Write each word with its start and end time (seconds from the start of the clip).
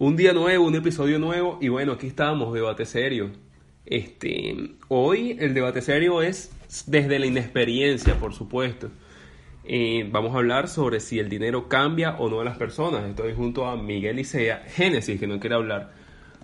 Un 0.00 0.14
día 0.14 0.32
nuevo, 0.32 0.64
un 0.64 0.76
episodio 0.76 1.18
nuevo 1.18 1.58
y 1.60 1.66
bueno, 1.70 1.90
aquí 1.90 2.06
estamos, 2.06 2.54
debate 2.54 2.86
serio. 2.86 3.32
Este, 3.84 4.54
hoy 4.86 5.36
el 5.40 5.54
debate 5.54 5.82
serio 5.82 6.22
es 6.22 6.52
desde 6.86 7.18
la 7.18 7.26
inexperiencia, 7.26 8.14
por 8.14 8.32
supuesto. 8.32 8.90
Eh, 9.64 10.08
vamos 10.08 10.36
a 10.36 10.38
hablar 10.38 10.68
sobre 10.68 11.00
si 11.00 11.18
el 11.18 11.28
dinero 11.28 11.68
cambia 11.68 12.16
o 12.16 12.30
no 12.30 12.40
a 12.40 12.44
las 12.44 12.56
personas. 12.56 13.08
Estoy 13.10 13.34
junto 13.34 13.66
a 13.66 13.76
Miguel 13.76 14.20
Isea, 14.20 14.62
Génesis, 14.68 15.18
que 15.18 15.26
no 15.26 15.40
quiere 15.40 15.56
hablar, 15.56 15.90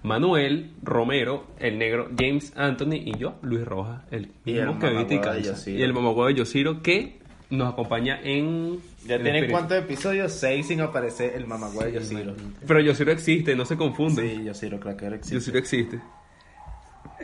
Manuel 0.03 0.73
Romero, 0.83 1.47
el 1.61 1.79
negro 1.79 2.11
James 2.19 2.53
Anthony 2.57 3.03
y 3.05 3.17
yo, 3.19 3.37
Luis 3.43 3.65
Rojas, 3.65 4.03
el 4.11 4.33
Y 4.45 4.59
el 4.59 4.67
mismo 4.67 4.81
que. 4.81 5.43
Yoshiro. 5.45 5.79
Y 5.79 5.83
el 5.83 5.95
mamagüevo 5.95 6.27
de 6.27 6.35
Yoshiro 6.35 6.83
que 6.83 7.21
nos 7.51 7.73
acompaña 7.73 8.21
en... 8.23 8.81
Ya 9.07 9.17
en 9.17 9.23
tienen 9.23 9.51
cuántos 9.51 9.79
episodios? 9.79 10.33
Seis 10.33 10.67
sin 10.67 10.81
aparecer 10.81 11.33
el 11.37 11.47
mamagüey 11.47 11.93
de 11.93 12.01
Sí, 12.05 12.15
Yoshiro. 12.15 12.33
maldito. 12.35 12.61
Pero 12.67 12.81
Yoshiro 12.81 13.13
existe, 13.13 13.55
no 13.57 13.65
se 13.65 13.77
confunde. 13.77 14.23
Sí, 14.37 14.45
Yoshiro, 14.45 14.81
creo 14.81 14.97
que 14.97 15.07
existe. 15.09 15.35
Yoshiro 15.35 15.59
existe. 15.59 16.01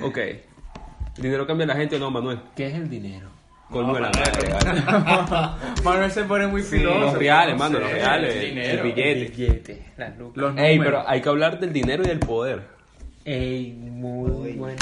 Ok. 0.02 0.18
¿Dinero 1.16 1.46
cambia 1.46 1.64
a 1.64 1.68
la 1.68 1.76
gente 1.76 1.96
o 1.96 1.98
no, 1.98 2.10
Manuel? 2.10 2.38
¿Qué 2.56 2.66
es 2.68 2.74
el 2.74 2.88
dinero? 2.88 3.28
Con 3.70 3.86
la 3.92 4.00
Manuel. 4.00 4.12
madre, 4.14 4.52
vale. 4.52 5.52
Manuel 5.84 6.10
se 6.10 6.24
pone 6.24 6.46
muy 6.48 6.62
Sí, 6.62 6.78
filoso. 6.78 6.98
Los 7.00 7.14
reales, 7.18 7.56
mano, 7.56 7.76
Sí, 7.78 7.82
los 7.84 7.92
reales. 7.92 8.34
el 8.34 8.40
El, 8.42 8.48
dinero. 8.54 8.82
billete. 8.84 9.12
El 9.24 9.30
billete, 9.30 9.84
las 9.96 10.18
lucas. 10.18 10.36
Los 10.36 10.58
Ey, 10.58 10.76
números. 10.76 11.00
pero 11.02 11.08
hay 11.10 11.20
que 11.22 11.28
hablar 11.28 11.60
del 11.60 11.72
dinero 11.72 12.02
y 12.04 12.06
del 12.08 12.18
poder. 12.20 12.62
Ey, 13.24 13.72
muy 13.72 14.30
Uy. 14.30 14.52
buena. 14.52 14.76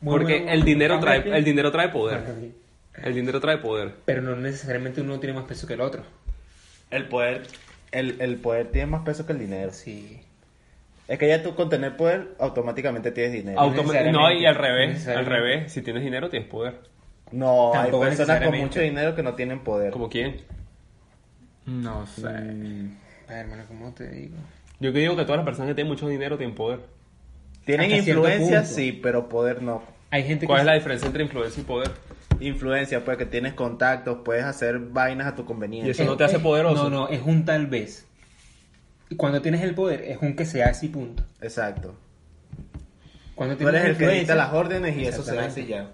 muy 0.00 0.12
Porque 0.12 0.36
buena- 0.38 0.52
el 0.52 0.64
dinero 0.64 0.98
trae, 1.00 1.36
el 1.36 1.44
dinero 1.44 1.70
trae 1.72 1.88
poder. 1.88 2.54
El 3.02 3.14
dinero 3.14 3.40
trae 3.40 3.58
poder. 3.58 3.94
Pero 4.04 4.22
no 4.22 4.36
necesariamente 4.36 5.00
uno 5.00 5.18
tiene 5.20 5.34
más 5.34 5.44
peso 5.44 5.66
que 5.66 5.74
el 5.74 5.80
otro. 5.80 6.02
El 6.90 7.08
poder, 7.08 7.42
el, 7.90 8.20
el 8.20 8.36
poder 8.36 8.70
tiene 8.70 8.86
más 8.86 9.02
peso 9.02 9.26
que 9.26 9.32
el 9.32 9.38
dinero. 9.38 9.72
Sí. 9.72 10.20
Es 11.06 11.18
que 11.18 11.28
ya 11.28 11.42
tú 11.42 11.54
con 11.54 11.68
tener 11.68 11.96
poder 11.96 12.34
automáticamente 12.38 13.10
tienes 13.10 13.32
dinero. 13.32 13.60
No, 14.12 14.32
y 14.32 14.46
al 14.46 14.54
revés. 14.54 15.06
Al 15.08 15.26
revés. 15.26 15.72
Si 15.72 15.82
tienes 15.82 16.02
dinero, 16.02 16.30
tienes 16.30 16.48
poder. 16.48 16.80
No, 17.30 17.74
hay 17.74 17.90
personas 17.90 18.42
con 18.42 18.56
mucho 18.56 18.80
dinero 18.80 19.14
que 19.14 19.22
no 19.22 19.34
tienen 19.34 19.60
poder. 19.60 19.92
¿Como 19.92 20.08
quién? 20.08 20.42
No 21.66 22.06
sé. 22.06 22.28
Mm, 22.28 22.96
Ay, 23.28 23.36
hermano, 23.36 23.64
¿cómo 23.66 23.92
te 23.92 24.08
digo? 24.08 24.36
Yo 24.80 24.92
que 24.92 24.98
digo 24.98 25.16
que 25.16 25.22
todas 25.22 25.38
las 25.38 25.46
personas 25.46 25.70
que 25.70 25.74
tienen 25.74 25.90
mucho 25.90 26.08
dinero 26.08 26.36
tienen 26.36 26.54
poder. 26.54 26.80
Tienen 27.64 27.90
influencia, 27.90 28.64
sí, 28.64 28.92
pero 28.92 29.28
poder 29.28 29.62
no. 29.62 29.82
Hay 30.10 30.24
gente 30.24 30.46
¿Cuál 30.46 30.58
que... 30.58 30.60
es 30.62 30.66
la 30.66 30.74
diferencia 30.74 31.06
entre 31.06 31.24
influencia 31.24 31.60
y 31.60 31.64
poder? 31.64 31.90
Influencia, 32.40 33.04
pues 33.04 33.16
que 33.18 33.26
tienes 33.26 33.54
contactos, 33.54 34.18
puedes 34.24 34.44
hacer 34.44 34.78
vainas 34.78 35.26
a 35.26 35.34
tu 35.34 35.42
Y 35.42 35.44
conveniencia. 35.44 35.92
eso 35.92 36.04
no 36.04 36.16
te 36.16 36.24
hace 36.24 36.38
poderoso. 36.38 36.84
No, 36.84 36.90
no, 36.90 37.08
es 37.08 37.22
un 37.22 37.44
tal 37.44 37.66
vez. 37.66 38.06
Y 39.10 39.16
cuando 39.16 39.40
tienes 39.42 39.62
el 39.62 39.74
poder, 39.74 40.02
es 40.02 40.18
un 40.20 40.34
que 40.34 40.44
se 40.44 40.62
hace 40.62 40.86
y 40.86 40.88
punto. 40.88 41.22
Exacto. 41.40 41.94
Cuando 43.34 43.56
Tú 43.56 43.64
tienes 43.64 43.82
eres 43.82 44.00
el 44.00 44.08
que 44.08 44.14
dicta 44.14 44.34
las 44.34 44.52
órdenes 44.52 44.96
y 44.96 45.06
eso 45.06 45.22
se 45.22 45.38
hace 45.38 45.62
y 45.62 45.66
ya. 45.66 45.90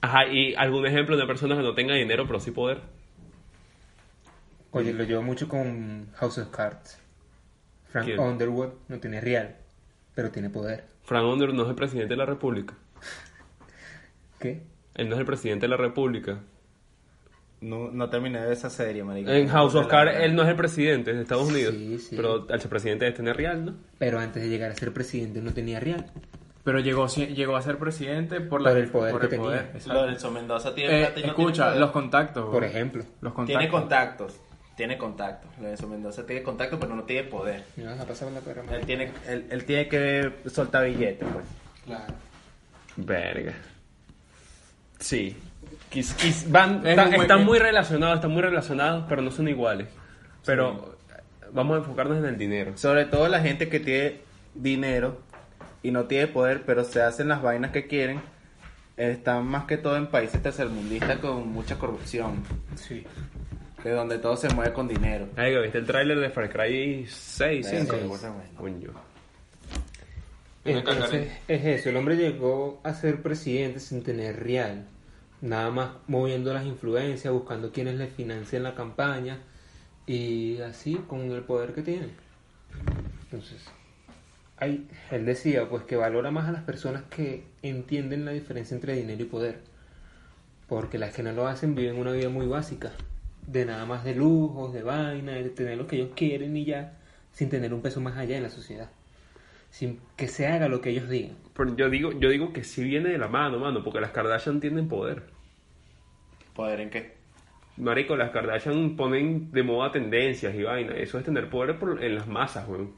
Ajá, 0.00 0.26
y 0.26 0.54
algún 0.54 0.86
ejemplo 0.86 1.16
de 1.16 1.22
una 1.22 1.28
persona 1.28 1.56
que 1.56 1.62
no 1.62 1.74
tenga 1.74 1.94
dinero 1.94 2.26
pero 2.26 2.40
sí 2.40 2.50
poder. 2.50 2.80
Oye, 4.72 4.92
lo 4.92 5.04
llevo 5.04 5.22
mucho 5.22 5.48
con 5.48 6.08
House 6.16 6.38
of 6.38 6.48
Cards. 6.50 6.98
Frank 7.88 8.06
¿Quién? 8.06 8.18
Underwood 8.20 8.72
no 8.88 8.98
tiene 8.98 9.20
real, 9.20 9.56
pero 10.14 10.30
tiene 10.30 10.50
poder. 10.50 10.84
Frank 11.04 11.24
Underwood 11.24 11.54
no 11.56 11.62
es 11.62 11.68
el 11.70 11.74
presidente 11.76 12.10
de 12.14 12.16
la 12.18 12.26
república. 12.26 12.74
¿Qué? 14.38 14.62
Él 14.96 15.08
no 15.08 15.14
es 15.14 15.20
el 15.20 15.26
presidente 15.26 15.66
de 15.66 15.70
la 15.70 15.76
república. 15.76 16.40
No, 17.60 17.90
no 17.90 18.10
terminé 18.10 18.40
de 18.44 18.52
esa 18.52 18.68
serie, 18.68 19.02
marico. 19.02 19.30
En 19.30 19.48
House 19.48 19.74
of 19.74 19.86
Cards, 19.86 20.12
él 20.20 20.34
no 20.34 20.42
es 20.42 20.48
el 20.48 20.56
presidente 20.56 21.12
de 21.14 21.22
Estados 21.22 21.48
Unidos. 21.48 21.74
Sí, 21.74 21.98
sí. 21.98 22.16
Pero 22.16 22.46
al 22.50 22.60
ser 22.60 22.68
presidente 22.70 23.06
debe 23.06 23.16
tener 23.16 23.36
real, 23.36 23.64
¿no? 23.64 23.74
Pero 23.98 24.18
antes 24.18 24.42
de 24.42 24.48
llegar 24.48 24.70
a 24.70 24.74
ser 24.74 24.92
presidente 24.92 25.40
no 25.40 25.52
tenía 25.54 25.80
real. 25.80 26.06
Pero 26.64 26.80
llegó, 26.80 27.06
llegó 27.06 27.56
a 27.56 27.62
ser 27.62 27.78
presidente 27.78 28.40
por, 28.40 28.60
la- 28.60 28.70
Por 28.70 28.78
el 28.78 28.88
poder 28.90 29.12
por 29.12 29.20
que 29.20 29.26
el 29.26 29.30
tenía. 29.30 29.44
poder. 29.72 29.86
Lorenzo 29.86 30.30
Mendoza 30.32 30.74
tiene 30.74 30.96
Eh, 30.98 31.04
plata 31.06 31.20
y 31.20 31.22
no 31.22 31.28
escucha, 31.30 31.64
tiene 31.66 31.80
los 31.80 31.90
contactos. 31.92 32.50
Por 32.50 32.64
ejemplo. 32.64 33.04
Los 33.20 33.32
contactos. 33.32 33.58
Tiene 33.60 33.70
contactos. 33.70 34.40
Tiene 34.76 34.98
contactos. 34.98 35.50
Lorenzo 35.58 35.88
Mendoza 35.88 36.26
tiene 36.26 36.42
contactos, 36.42 36.78
pero 36.78 36.94
no 36.94 37.04
tiene 37.04 37.24
poder. 37.28 37.64
Me 37.76 37.84
vas 37.84 37.98
a 38.00 38.04
pasar 38.06 38.28
la. 38.32 38.40
Él 38.76 38.84
tiene, 38.84 39.10
él, 39.28 39.46
él 39.48 39.64
tiene 39.64 39.88
que 39.88 40.30
soltar 40.46 40.84
billetes, 40.84 41.26
pues. 41.32 41.46
Claro. 41.86 42.14
Verga. 42.96 43.54
Sí. 44.98 45.36
Quis- 45.92 46.14
quis- 46.16 46.50
van, 46.50 46.86
Es 46.86 46.96
buen- 46.96 47.20
están 47.20 47.44
muy 47.44 47.58
relacionados, 47.58 48.16
están 48.16 48.30
muy 48.32 48.42
relacionados, 48.42 49.04
pero 49.08 49.22
no 49.22 49.30
son 49.30 49.48
iguales. 49.48 49.88
Pero 50.44 50.96
vamos 51.52 51.76
a 51.76 51.78
enfocarnos 51.78 52.18
en 52.18 52.24
el 52.26 52.38
dinero. 52.38 52.76
Sobre 52.76 53.04
todo 53.06 53.28
la 53.28 53.40
gente 53.40 53.68
que 53.68 53.80
tiene 53.80 54.20
dinero 54.54 55.20
y 55.82 55.90
no 55.90 56.04
tiene 56.04 56.26
poder, 56.26 56.62
pero 56.66 56.84
se 56.84 57.02
hacen 57.02 57.28
las 57.28 57.40
vainas 57.42 57.70
que 57.70 57.86
quieren, 57.86 58.20
están 58.96 59.46
más 59.46 59.64
que 59.64 59.76
todo 59.76 59.96
en 59.96 60.06
países 60.08 60.42
tercermundistas 60.42 61.18
con 61.18 61.48
mucha 61.52 61.78
corrupción, 61.78 62.42
Sí. 62.74 63.04
de 63.84 63.90
donde 63.90 64.18
todo 64.18 64.36
se 64.36 64.48
mueve 64.54 64.72
con 64.72 64.88
dinero. 64.88 65.28
Ay, 65.36 65.52
que 65.52 65.60
¿viste 65.60 65.78
el 65.78 65.86
tráiler 65.86 66.18
de 66.18 66.30
Far 66.30 66.50
Cry 66.50 67.06
6, 67.08 67.66
Verga, 67.70 67.80
5? 67.84 67.96
qué 67.96 68.06
cosa 68.08 68.30
buena. 68.30 68.50
Coño. 68.56 68.90
Entonces, 70.66 71.32
es 71.48 71.64
eso. 71.64 71.90
El 71.90 71.96
hombre 71.96 72.16
llegó 72.16 72.80
a 72.82 72.94
ser 72.94 73.22
presidente 73.22 73.80
sin 73.80 74.02
tener 74.02 74.42
real. 74.42 74.86
Nada 75.40 75.70
más 75.70 75.90
moviendo 76.08 76.52
las 76.52 76.66
influencias, 76.66 77.32
buscando 77.32 77.72
quienes 77.72 77.96
le 77.96 78.08
financian 78.08 78.62
la 78.62 78.74
campaña. 78.74 79.38
Y 80.06 80.60
así, 80.60 80.94
con 81.08 81.30
el 81.30 81.42
poder 81.42 81.72
que 81.72 81.82
tiene. 81.82 82.10
Entonces, 83.24 83.64
hay, 84.56 84.88
él 85.10 85.26
decía 85.26 85.68
pues 85.68 85.82
que 85.84 85.96
valora 85.96 86.30
más 86.30 86.48
a 86.48 86.52
las 86.52 86.62
personas 86.62 87.02
que 87.10 87.44
entienden 87.62 88.24
la 88.24 88.30
diferencia 88.30 88.74
entre 88.74 88.94
dinero 88.94 89.22
y 89.22 89.26
poder. 89.26 89.60
Porque 90.68 90.98
las 90.98 91.14
que 91.14 91.22
no 91.22 91.32
lo 91.32 91.46
hacen 91.46 91.74
viven 91.74 91.98
una 91.98 92.12
vida 92.12 92.28
muy 92.28 92.46
básica. 92.46 92.92
De 93.46 93.64
nada 93.64 93.84
más 93.84 94.04
de 94.04 94.14
lujos, 94.14 94.72
de 94.72 94.82
vaina, 94.82 95.32
de 95.32 95.50
tener 95.50 95.78
lo 95.78 95.86
que 95.86 95.96
ellos 95.96 96.10
quieren 96.16 96.56
y 96.56 96.64
ya, 96.64 96.98
sin 97.32 97.48
tener 97.48 97.72
un 97.72 97.82
peso 97.82 98.00
más 98.00 98.16
allá 98.16 98.36
en 98.36 98.42
la 98.42 98.50
sociedad. 98.50 98.90
Sin 99.70 100.00
que 100.16 100.28
se 100.28 100.46
haga 100.46 100.68
lo 100.68 100.80
que 100.80 100.90
ellos 100.90 101.08
digan. 101.08 101.36
Pero 101.54 101.76
yo 101.76 101.90
digo, 101.90 102.12
yo 102.12 102.28
digo 102.30 102.52
que 102.52 102.64
sí 102.64 102.82
viene 102.84 103.10
de 103.10 103.18
la 103.18 103.28
mano, 103.28 103.58
mano, 103.58 103.82
porque 103.84 104.00
las 104.00 104.10
Kardashian 104.10 104.60
tienen 104.60 104.88
poder. 104.88 105.24
¿Poder 106.54 106.80
en 106.80 106.90
qué? 106.90 107.14
Marico, 107.76 108.16
las 108.16 108.30
Kardashian 108.30 108.96
ponen 108.96 109.50
de 109.52 109.62
moda 109.62 109.92
tendencias 109.92 110.54
y 110.54 110.62
vaina. 110.62 110.94
Eso 110.96 111.18
es 111.18 111.24
tener 111.24 111.50
poder 111.50 111.78
por- 111.78 112.02
en 112.02 112.14
las 112.14 112.26
masas, 112.26 112.66
weón. 112.68 112.92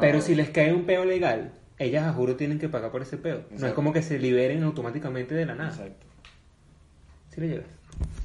Pero 0.00 0.20
si 0.20 0.34
les 0.34 0.50
cae 0.50 0.72
un 0.72 0.84
peo 0.84 1.04
legal, 1.04 1.52
ellas 1.78 2.04
a 2.06 2.12
juro 2.12 2.36
tienen 2.36 2.58
que 2.58 2.68
pagar 2.68 2.90
por 2.90 3.02
ese 3.02 3.18
peo. 3.18 3.44
No 3.50 3.66
es 3.66 3.72
como 3.74 3.92
que 3.92 4.02
se 4.02 4.18
liberen 4.18 4.62
automáticamente 4.64 5.34
de 5.34 5.46
la 5.46 5.54
nada. 5.54 5.70
Exacto. 5.70 6.06
¿Sí 7.30 7.40
le 7.40 7.48
llevas? 7.48 7.66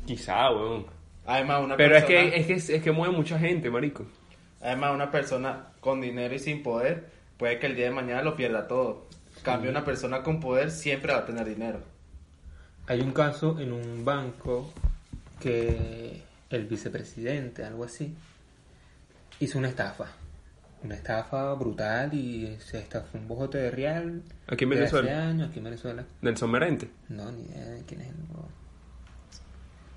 Quizá, 0.05 0.51
weón. 0.51 0.85
Además, 1.25 1.63
una 1.63 1.75
Pero 1.77 1.97
es 1.97 2.05
que, 2.05 2.35
es 2.37 2.45
que 2.47 2.53
es 2.75 2.81
que 2.83 2.91
mueve 2.91 3.13
mucha 3.15 3.37
gente, 3.37 3.69
marico. 3.69 4.05
Además, 4.61 4.93
una 4.93 5.11
persona 5.11 5.67
con 5.79 6.01
dinero 6.01 6.33
y 6.33 6.39
sin 6.39 6.63
poder 6.63 7.09
puede 7.37 7.59
que 7.59 7.67
el 7.67 7.75
día 7.75 7.85
de 7.85 7.91
mañana 7.91 8.21
lo 8.21 8.35
pierda 8.35 8.67
todo. 8.67 9.07
En 9.37 9.43
Cambio, 9.43 9.71
una 9.71 9.85
persona 9.85 10.23
con 10.23 10.39
poder 10.39 10.71
siempre 10.71 11.13
va 11.13 11.19
a 11.19 11.25
tener 11.25 11.45
dinero. 11.47 11.79
Hay 12.87 13.01
un 13.01 13.11
caso 13.11 13.59
en 13.59 13.73
un 13.73 14.03
banco 14.03 14.73
que 15.39 16.23
el 16.49 16.65
vicepresidente, 16.65 17.63
algo 17.63 17.83
así, 17.83 18.15
hizo 19.39 19.59
una 19.59 19.69
estafa. 19.69 20.07
Una 20.83 20.95
estafa 20.95 21.53
brutal 21.53 22.13
y 22.13 22.57
se 22.59 22.79
estafó 22.79 23.17
un 23.17 23.27
bojote 23.27 23.57
de 23.57 23.71
real. 23.71 24.21
Aquí 24.47 24.63
en 24.63 24.69
de 24.69 24.83
hace 24.83 24.95
Venezuela. 24.95 25.27
años, 25.27 25.49
aquí 25.49 25.57
en 25.59 25.65
Venezuela. 25.65 26.05
Nelson 26.21 26.51
Merente. 26.51 26.89
No, 27.09 27.31
ni 27.31 27.43
idea 27.43 27.65
de 27.65 27.83
quién 27.83 28.01
es. 28.01 28.07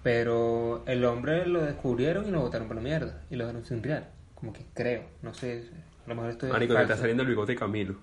Pero 0.03 0.83
el 0.87 1.05
hombre 1.05 1.47
lo 1.47 1.63
descubrieron 1.63 2.27
y 2.27 2.31
lo 2.31 2.41
botaron 2.41 2.67
por 2.67 2.77
la 2.77 2.83
mierda. 2.83 3.23
Y 3.31 3.37
lo 3.37 3.45
dejaron 3.45 3.67
sin 3.67 3.83
real. 3.83 4.09
Como 4.41 4.53
que 4.53 4.65
creo. 4.75 5.05
No 5.23 5.35
sé. 5.35 5.69
A 6.07 6.09
lo 6.09 6.15
mejor 6.15 6.31
estoy. 6.31 6.51
Marico, 6.51 6.75
te 6.75 6.83
está 6.83 6.97
saliendo 6.97 7.23
el 7.23 7.29
bigote 7.29 7.53
de 7.53 7.59
Camilo. 7.59 7.97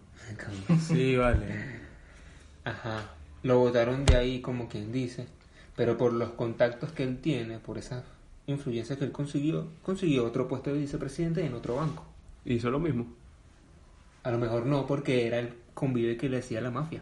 Sí, 0.80 1.16
vale. 1.16 1.48
Ajá. 2.63 3.12
Lo 3.44 3.60
botaron 3.60 4.06
de 4.06 4.16
ahí, 4.16 4.42
como 4.42 4.68
quien 4.69 4.92
dice. 4.92 5.28
Pero 5.75 5.98
por 5.98 6.13
los 6.13 6.31
contactos 6.31 6.92
que 6.92 7.04
él 7.04 7.19
tiene, 7.19 7.60
por 7.60 7.78
esas 7.78 8.04
influencias 8.48 8.98
que 8.98 9.06
él 9.06 9.12
consiguió, 9.12 9.68
consiguió 9.84 10.25
otro 10.25 10.48
puesto 10.48 10.74
de 10.74 10.80
vicepresidente 10.80 11.45
en 11.45 11.54
otro 11.54 11.75
banco. 11.75 12.06
Y 12.45 12.56
hizo 12.56 12.69
lo 12.72 12.80
mismo. 12.80 13.07
A 14.24 14.31
lo 14.31 14.38
mejor 14.38 14.66
no, 14.66 14.88
porque 14.88 15.28
era 15.28 15.40
el 15.40 15.54
convive 15.74 16.18
que 16.18 16.30
le 16.30 16.40
hacía 16.40 16.62
la 16.62 16.72
mafia. 16.72 17.01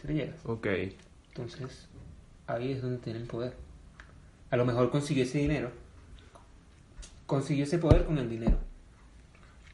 ¿Sí 0.00 0.08
le 0.08 0.14
llegas? 0.14 0.40
Ok. 0.44 0.66
Entonces, 1.28 1.88
ahí 2.46 2.72
es 2.72 2.82
donde 2.82 2.98
tiene 2.98 3.18
el 3.18 3.26
poder. 3.26 3.54
A 4.50 4.56
lo 4.56 4.64
mejor 4.64 4.90
consiguió 4.90 5.24
ese 5.24 5.38
dinero. 5.38 5.70
Consiguió 7.30 7.62
ese 7.62 7.78
poder 7.78 8.06
con 8.06 8.18
el 8.18 8.28
dinero. 8.28 8.58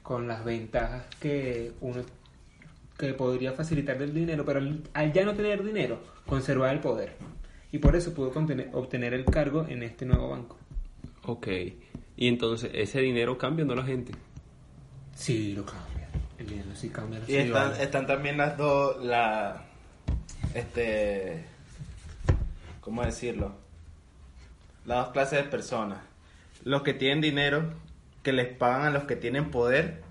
Con 0.03 0.29
las 0.29 0.45
ventajas 0.45 1.07
que 1.19 1.73
uno 1.81 2.03
que 2.99 3.15
podría 3.15 3.53
facilitar 3.53 3.97
del 3.99 4.13
dinero, 4.13 4.45
pero 4.45 4.59
al, 4.59 4.83
al 4.93 5.11
ya 5.15 5.25
no 5.25 5.33
tener 5.35 5.65
dinero, 5.65 5.99
conservar 6.27 6.75
el 6.75 6.81
poder. 6.81 7.17
Y 7.73 7.79
por 7.79 7.97
eso 7.97 8.13
pudo 8.13 8.31
contener- 8.31 8.69
obtener 8.75 9.15
el 9.15 9.25
cargo 9.25 9.65
en 9.69 9.83
este 9.83 10.05
nuevo 10.05 10.29
banco. 10.29 10.59
Ok. 11.25 11.49
Y 12.19 12.29
entonces, 12.29 12.71
ese 12.75 13.01
dinero 13.01 13.39
cambia 13.39 13.65
o 13.65 13.69
no 13.69 13.75
la 13.75 13.85
gente. 13.85 14.13
Sí, 15.15 15.55
lo 15.55 15.65
cambia. 15.65 16.09
El 16.39 16.47
dinero 16.47 16.69
sí 16.75 16.91
cambia. 16.91 17.21
Y 17.27 17.37
están, 17.37 17.73
están 17.81 18.07
también 18.07 18.37
las 18.37 18.59
dos, 18.59 19.03
la, 19.03 19.65
este, 20.55 21.43
¿cómo 22.83 23.03
decirlo? 23.03 23.55
Las 24.85 25.05
dos 25.07 25.13
clases 25.15 25.43
de 25.43 25.51
personas. 25.51 26.01
Los 26.67 26.83
que 26.83 26.95
tienen 26.95 27.21
dinero, 27.21 27.63
que 28.25 28.33
les 28.33 28.49
pagan 28.49 28.87
a 28.87 28.91
los 28.91 29.05
que 29.05 29.15
tienen 29.15 29.53
poder 29.53 30.03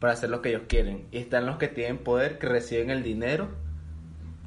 para 0.00 0.14
hacer 0.14 0.30
lo 0.30 0.40
que 0.40 0.48
ellos 0.48 0.62
quieren. 0.66 1.04
Y 1.12 1.18
están 1.18 1.44
los 1.44 1.58
que 1.58 1.68
tienen 1.68 1.98
poder, 1.98 2.38
que 2.38 2.46
reciben 2.48 2.88
el 2.88 3.02
dinero 3.02 3.48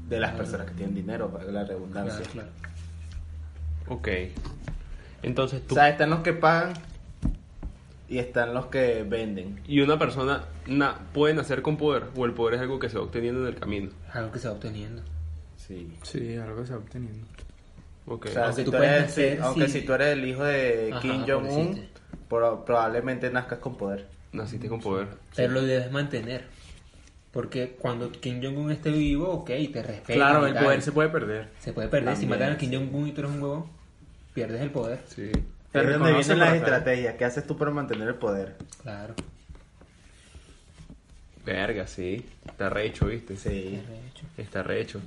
de 0.09 0.19
las 0.19 0.33
personas 0.33 0.67
que 0.67 0.73
tienen 0.73 0.95
dinero, 0.95 1.29
para 1.29 1.45
la 1.45 1.63
redundancia. 1.63 2.25
Claro, 2.31 2.31
claro. 2.31 2.49
Ok. 3.87 4.07
Entonces 5.21 5.61
O 5.61 5.67
tú... 5.67 5.75
sea, 5.75 5.89
están 5.89 6.09
los 6.09 6.21
que 6.21 6.33
pagan 6.33 6.73
y 8.09 8.17
están 8.17 8.55
los 8.55 8.65
que 8.65 9.03
venden. 9.03 9.59
Y 9.67 9.81
una 9.81 9.99
persona 9.99 10.45
na- 10.65 10.97
puede 11.13 11.35
nacer 11.35 11.61
con 11.61 11.77
poder 11.77 12.05
o 12.15 12.25
el 12.25 12.33
poder 12.33 12.55
es 12.55 12.61
algo 12.61 12.79
que 12.79 12.89
se 12.89 12.97
va 12.97 13.03
obteniendo 13.03 13.41
en 13.41 13.47
el 13.53 13.59
camino. 13.59 13.91
Algo 14.11 14.31
que 14.31 14.39
se 14.39 14.47
va 14.47 14.55
obteniendo. 14.55 15.03
Sí. 15.55 15.93
Sí, 16.01 16.35
algo 16.35 16.61
que 16.61 16.65
se 16.67 16.73
va 16.73 16.79
obteniendo. 16.79 17.27
O 18.15 18.27
sea, 18.27 18.45
Aunque 18.45 18.63
si 18.65 18.69
tú 18.71 18.77
eres, 18.77 19.01
nacer 19.01 19.35
sí, 19.37 19.39
aunque 19.41 19.65
si- 19.67 19.79
si 19.79 19.85
tú 19.85 19.93
eres 19.93 20.07
el 20.09 20.25
hijo 20.25 20.43
de 20.43 20.89
Ajá, 20.91 21.01
Kim 21.01 21.25
Jong-un, 21.27 21.87
probablemente 22.27 23.29
nazcas 23.29 23.59
con 23.59 23.77
poder. 23.77 24.07
Naciste 24.31 24.67
con 24.69 24.79
poder. 24.81 25.07
Pero 25.35 25.53
lo 25.53 25.61
debes 25.61 25.91
mantener. 25.91 26.45
Porque 27.31 27.77
cuando 27.79 28.11
Kim 28.11 28.41
Jong-un 28.43 28.71
esté 28.71 28.91
vivo, 28.91 29.29
ok, 29.29 29.47
te 29.47 29.83
respetan. 29.83 30.15
Claro, 30.15 30.45
el 30.45 30.53
tal. 30.53 30.63
poder 30.65 30.81
se 30.81 30.91
puede 30.91 31.09
perder. 31.09 31.49
Se 31.59 31.71
puede 31.73 31.87
perder. 31.87 32.15
si 32.17 32.25
matan 32.25 32.51
a 32.53 32.57
Kim. 32.57 32.71
Jong-un 32.73 33.07
y 33.07 33.11
tú 33.13 33.21
eres 33.21 33.31
un 33.31 33.41
huevo, 33.41 33.69
pierdes 34.33 34.61
el 34.61 34.71
poder. 34.71 34.99
Sí. 35.07 35.31
Te 35.71 35.79
es 35.79 35.89
donde 35.89 36.11
vienen 36.13 36.39
las 36.39 36.55
estrategias. 36.55 37.15
¿Qué 37.15 37.23
haces 37.25 37.47
tú 37.47 37.57
para 37.57 37.71
mantener 37.71 38.09
el 38.09 38.15
poder? 38.15 38.57
Claro. 38.83 39.13
Verga, 41.45 41.87
sí. 41.87 42.25
Está 42.45 42.69
recho, 42.69 43.07
¿viste? 43.07 43.35
Sí. 43.37 43.49
de 43.49 44.07
hecho. 44.07 44.25
Está 44.37 44.63
recho. 44.63 44.99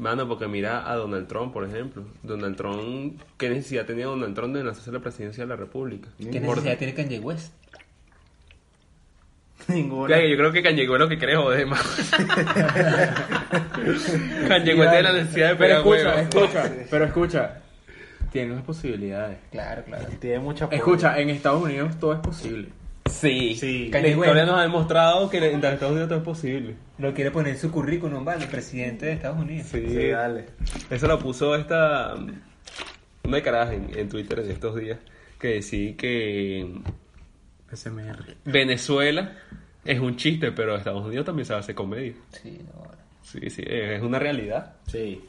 Mano, 0.00 0.26
porque 0.26 0.48
mira 0.48 0.90
a 0.90 0.96
Donald 0.96 1.28
Trump, 1.28 1.52
por 1.52 1.62
ejemplo. 1.64 2.04
Donald 2.22 2.56
Trump, 2.56 3.20
¿qué 3.36 3.50
necesidad 3.50 3.84
tenía 3.84 4.06
Donald 4.06 4.34
Trump 4.34 4.56
de 4.56 4.64
lanzarse 4.64 4.88
a 4.88 4.94
la 4.94 5.00
presidencia 5.00 5.44
de 5.44 5.48
la 5.48 5.56
República? 5.56 6.08
¿Qué 6.18 6.40
Por- 6.40 6.56
necesidad 6.56 6.78
tiene 6.78 6.94
Kanye 6.94 7.20
West? 7.20 7.52
Ninguna. 9.68 10.18
Yo 10.26 10.36
creo 10.38 10.50
que 10.52 10.62
Kanye 10.62 10.88
West 10.88 11.00
lo 11.00 11.08
que 11.08 11.16
es 11.16 11.36
joder 11.36 11.66
más. 11.66 11.82
Kanye 14.48 14.74
West 14.74 14.90
tiene 14.90 15.02
la 15.02 15.12
necesidad 15.12 15.50
de 15.50 15.56
Pero 15.56 15.76
escucha, 15.76 16.28
pero 16.90 17.04
escucha. 17.04 17.56
Tiene 18.32 18.54
las 18.54 18.62
posibilidades. 18.64 19.38
Claro, 19.50 19.82
claro. 19.84 20.06
Tiene 20.20 20.38
mucha 20.38 20.66
poder. 20.66 20.78
Escucha, 20.78 21.18
en 21.20 21.30
Estados 21.30 21.62
Unidos 21.62 21.98
todo 21.98 22.12
es 22.14 22.20
posible. 22.20 22.68
Sí. 23.10 23.54
Sí. 23.56 23.90
La 23.92 24.06
historia 24.06 24.44
nos 24.46 24.58
ha 24.58 24.62
demostrado 24.62 25.28
que 25.30 25.38
en 25.38 25.44
Estados 25.64 25.90
Unidos 25.90 26.08
todo 26.08 26.18
es 26.18 26.24
posible. 26.24 26.74
Lo 26.98 27.12
quiere 27.14 27.30
poner 27.30 27.54
en 27.54 27.58
su 27.60 27.70
currículum, 27.70 28.24
¿vale? 28.24 28.46
Presidente 28.46 29.06
de 29.06 29.12
Estados 29.12 29.38
Unidos. 29.38 29.66
Sí, 29.70 29.80
dale. 30.08 30.46
Eso 30.90 31.06
lo 31.06 31.18
puso 31.18 31.54
esta. 31.54 32.14
Una 33.24 33.42
caraja 33.42 33.74
en, 33.74 33.90
en 33.96 34.08
Twitter 34.08 34.40
en 34.40 34.50
estos 34.50 34.76
días 34.76 34.98
que 35.38 35.48
decía 35.48 35.96
que 35.96 36.66
SMR. 37.72 38.36
Venezuela 38.44 39.36
es 39.84 40.00
un 40.00 40.16
chiste, 40.16 40.52
pero 40.52 40.76
Estados 40.76 41.04
Unidos 41.06 41.26
también 41.26 41.46
se 41.46 41.54
hace 41.54 41.74
comedia. 41.74 42.14
Sí, 42.42 42.58
no. 42.64 42.90
Sí, 43.22 43.48
sí, 43.50 43.62
es 43.66 44.02
una 44.02 44.18
realidad. 44.18 44.74
Sí. 44.88 45.20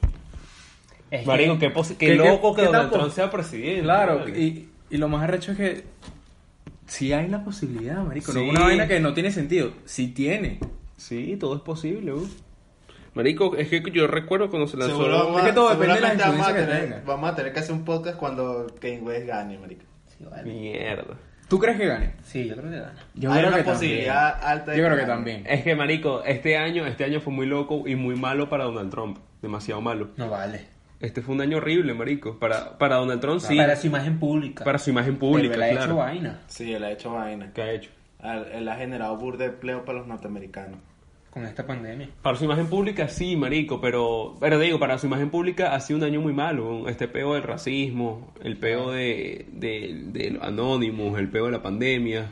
Es 1.11 1.25
Marico, 1.27 1.59
que- 1.59 1.71
qué, 1.71 1.81
qué 1.89 1.95
¿Qué- 2.07 2.15
loco 2.15 2.55
que 2.55 2.63
Donald 2.63 2.91
Trump 2.91 3.11
sea 3.11 3.29
presidente. 3.29 3.81
Claro, 3.83 4.19
vale. 4.19 4.39
y, 4.39 4.69
y 4.89 4.97
lo 4.97 5.07
más 5.09 5.23
arrecho 5.23 5.51
es 5.51 5.57
que 5.57 5.83
sí 6.91 7.13
hay 7.13 7.27
la 7.29 7.43
posibilidad, 7.43 8.03
marico. 8.03 8.33
No 8.33 8.39
Sí. 8.39 8.45
es 8.45 8.51
una 8.51 8.61
vaina 8.65 8.87
que 8.87 8.99
no 8.99 9.13
tiene 9.13 9.31
sentido. 9.31 9.71
Sí 9.85 10.09
tiene. 10.09 10.59
Sí, 10.97 11.37
todo 11.39 11.55
es 11.55 11.61
posible, 11.61 12.11
uh. 12.13 12.29
Marico, 13.13 13.55
es 13.55 13.67
que 13.69 13.81
yo 13.91 14.07
recuerdo 14.07 14.49
cuando 14.49 14.67
se 14.67 14.77
lanzó... 14.77 14.95
Seguro 14.97 15.25
vamos, 15.25 15.41
es 15.41 15.47
que 15.47 15.53
todo 15.53 15.69
depende 15.69 15.95
de 15.95 16.01
la 16.01 16.09
seguramente 16.11 16.23
vamos 16.37 16.47
a, 16.47 16.53
que 16.55 16.61
tener, 16.61 16.83
tenga. 16.83 17.01
vamos 17.05 17.29
a 17.31 17.35
tener 17.35 17.53
que 17.53 17.59
hacer 17.59 17.73
un 17.73 17.85
podcast 17.85 18.17
cuando 18.17 18.67
Kanye 18.79 18.99
West 18.99 19.25
gane, 19.27 19.57
marico. 19.57 19.83
Sí, 20.07 20.23
vale. 20.29 20.43
Mierda. 20.43 21.17
¿Tú 21.49 21.59
crees 21.59 21.77
que 21.77 21.87
gane? 21.87 22.13
Sí, 22.23 22.47
yo 22.47 22.55
creo 22.55 22.69
que 22.71 22.77
gana. 22.77 22.93
Hay 23.15 23.21
creo 23.39 23.47
una 23.49 23.57
que 23.57 23.63
posibilidad 23.63 24.31
también. 24.39 24.49
alta 24.51 24.71
de 24.71 24.77
Yo 24.77 24.83
creo 24.85 24.95
que 24.95 25.01
gane. 25.01 25.13
también. 25.13 25.43
Es 25.47 25.63
que, 25.63 25.75
marico, 25.75 26.23
este 26.23 26.57
año, 26.57 26.85
este 26.85 27.03
año 27.03 27.19
fue 27.19 27.33
muy 27.33 27.45
loco 27.47 27.83
y 27.87 27.95
muy 27.95 28.15
malo 28.15 28.47
para 28.49 28.63
Donald 28.65 28.89
Trump. 28.91 29.17
Demasiado 29.41 29.81
malo. 29.81 30.09
No 30.17 30.29
vale. 30.29 30.67
Este 31.01 31.21
fue 31.21 31.33
un 31.35 31.41
año 31.41 31.57
horrible, 31.57 31.93
marico. 31.93 32.37
Para, 32.37 32.77
para 32.77 32.97
Donald 32.97 33.19
Trump, 33.21 33.39
sí. 33.41 33.57
Para 33.57 33.75
su 33.75 33.87
imagen 33.87 34.19
pública. 34.19 34.63
Para 34.63 34.77
su 34.77 34.91
imagen 34.91 35.17
pública, 35.17 35.53
Pero 35.55 35.63
él 35.65 35.69
ha 35.69 35.73
claro. 35.73 35.91
hecho 35.91 35.95
vaina. 35.97 36.39
Sí, 36.47 36.73
él 36.73 36.83
ha 36.83 36.91
hecho 36.91 37.11
vaina. 37.13 37.51
¿Qué 37.53 37.61
ha 37.61 37.71
hecho? 37.73 37.89
Él, 38.23 38.45
él 38.53 38.67
ha 38.69 38.75
generado 38.75 39.17
bur 39.17 39.37
de 39.37 39.45
empleo 39.45 39.83
para 39.83 39.97
los 39.97 40.07
norteamericanos. 40.07 40.79
Con 41.31 41.45
esta 41.45 41.65
pandemia. 41.65 42.09
Para 42.21 42.37
su 42.37 42.43
imagen 42.43 42.67
pública 42.67 43.07
sí, 43.07 43.37
marico, 43.37 43.79
pero, 43.79 44.35
pero 44.39 44.59
digo, 44.59 44.77
para 44.79 44.97
su 44.97 45.07
imagen 45.07 45.29
pública 45.29 45.73
ha 45.73 45.79
sido 45.79 45.97
un 45.99 46.03
año 46.05 46.19
muy 46.21 46.33
malo. 46.33 46.89
Este 46.89 47.07
peo 47.07 47.33
del 47.35 47.43
racismo, 47.43 48.33
el 48.43 48.57
peo 48.57 48.91
de, 48.91 49.47
de, 49.53 50.01
de 50.07 50.31
los 50.31 50.43
anónimos, 50.43 51.17
el 51.17 51.29
peo 51.29 51.45
de 51.45 51.51
la 51.53 51.63
pandemia. 51.63 52.25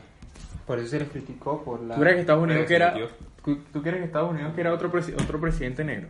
Por 0.66 0.78
eso 0.78 0.88
se 0.88 0.98
les 1.00 1.08
criticó 1.08 1.64
por 1.64 1.82
la... 1.82 1.94
¿Tú 1.94 2.00
crees 2.02 2.14
que 2.16 2.20
Estados 2.20 2.42
Unidos 2.44 2.66
que 2.66 2.76
era. 2.76 2.94
¿tú, 3.42 3.58
tú 3.72 3.82
crees 3.82 3.96
que 3.98 4.04
Estados 4.04 4.30
Unidos 4.32 4.52
que 4.54 4.60
era 4.60 4.72
otro 4.74 4.92
presi- 4.92 5.14
otro 5.14 5.40
presidente 5.40 5.82
negro? 5.82 6.08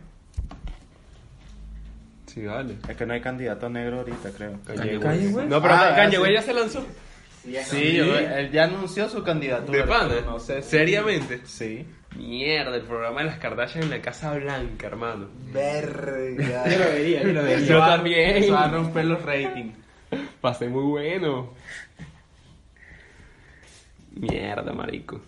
Sí, 2.33 2.45
vale. 2.45 2.75
Es 2.87 2.95
que 2.95 3.05
no 3.05 3.13
hay 3.13 3.21
candidato 3.21 3.69
negro 3.69 3.99
ahorita, 3.99 4.31
creo. 4.31 4.57
Kanye 4.65 4.99
Kanye 4.99 5.25
West. 5.27 5.35
West. 5.37 5.49
No, 5.49 5.61
pero 5.61 5.73
Ah, 5.73 5.93
Kanye 5.95 6.15
sí. 6.15 6.21
West 6.21 6.33
ya 6.33 6.41
se 6.41 6.53
lanzó. 6.53 6.85
Sí, 7.43 7.93
yo- 7.95 8.17
él 8.17 8.51
ya 8.51 8.65
anunció 8.65 9.09
su 9.09 9.23
candidatura. 9.23 9.79
¿De 9.79 9.83
pana? 9.87 10.13
No 10.25 10.39
sé. 10.39 10.61
si- 10.61 10.69
¿Seriamente? 10.69 11.41
Sí. 11.45 11.85
Mierda, 12.15 12.75
el 12.75 12.83
programa 12.83 13.21
de 13.21 13.27
las 13.27 13.39
Kardashian 13.39 13.85
en 13.85 13.89
la 13.89 14.01
Casa 14.01 14.33
Blanca, 14.33 14.87
hermano. 14.87 15.27
Verga. 15.51 16.69
Yo 16.69 16.77
lo 16.77 16.85
vería, 16.85 17.23
yo 17.23 17.33
lo 17.33 17.43
vería. 17.43 17.65
Yo 17.65 17.79
también. 17.79 18.37
Eso 18.43 18.53
va 18.53 18.65
a 18.65 18.71
romper 18.71 19.05
los 19.05 19.21
ratings. 19.23 19.75
Pasé 20.41 20.67
muy 20.67 20.83
bueno. 20.83 21.53
Mierda, 24.15 24.73
marico. 24.73 25.21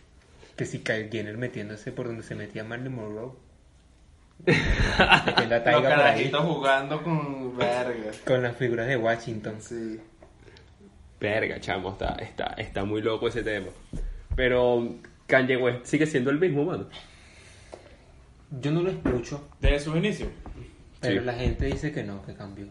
Que 0.56 0.66
si 0.66 0.80
Kyle 0.80 1.10
Jenner 1.12 1.38
metiéndose 1.38 1.92
por 1.92 2.08
donde 2.08 2.24
se 2.24 2.36
metía 2.36 2.64
Marilyn 2.64 2.96
Monroe. 2.96 3.32
Metiendo 4.46 5.58
la 5.60 5.72
Los 5.72 5.82
carajitos 5.84 6.42
jugando 6.42 7.04
con 7.04 7.58
verga. 7.58 8.12
Con 8.26 8.44
las 8.44 8.56
figuras 8.58 8.88
de 8.88 8.98
Washington. 8.98 9.56
Sí. 9.60 10.00
Verga, 11.20 11.60
chamo, 11.62 11.92
está, 11.92 12.16
está, 12.16 12.48
está 12.58 12.84
muy 12.84 13.02
loco 13.02 13.28
ese 13.30 13.44
tema. 13.44 13.68
Pero 14.36 14.96
Kanye 15.28 15.56
West 15.58 15.86
sigue 15.86 16.06
siendo 16.06 16.30
el 16.32 16.40
mismo, 16.40 16.66
mano. 16.66 16.88
Yo 18.60 18.72
no 18.72 18.82
lo 18.82 18.90
escucho, 18.92 19.48
Desde 19.60 19.80
sus 19.80 19.96
inicios. 19.96 20.30
pero 21.00 21.22
Sí. 21.22 21.26
la 21.26 21.34
gente 21.34 21.66
dice 21.66 21.92
que 21.92 22.04
no, 22.04 22.24
que 22.26 22.34
cambió. 22.34 22.68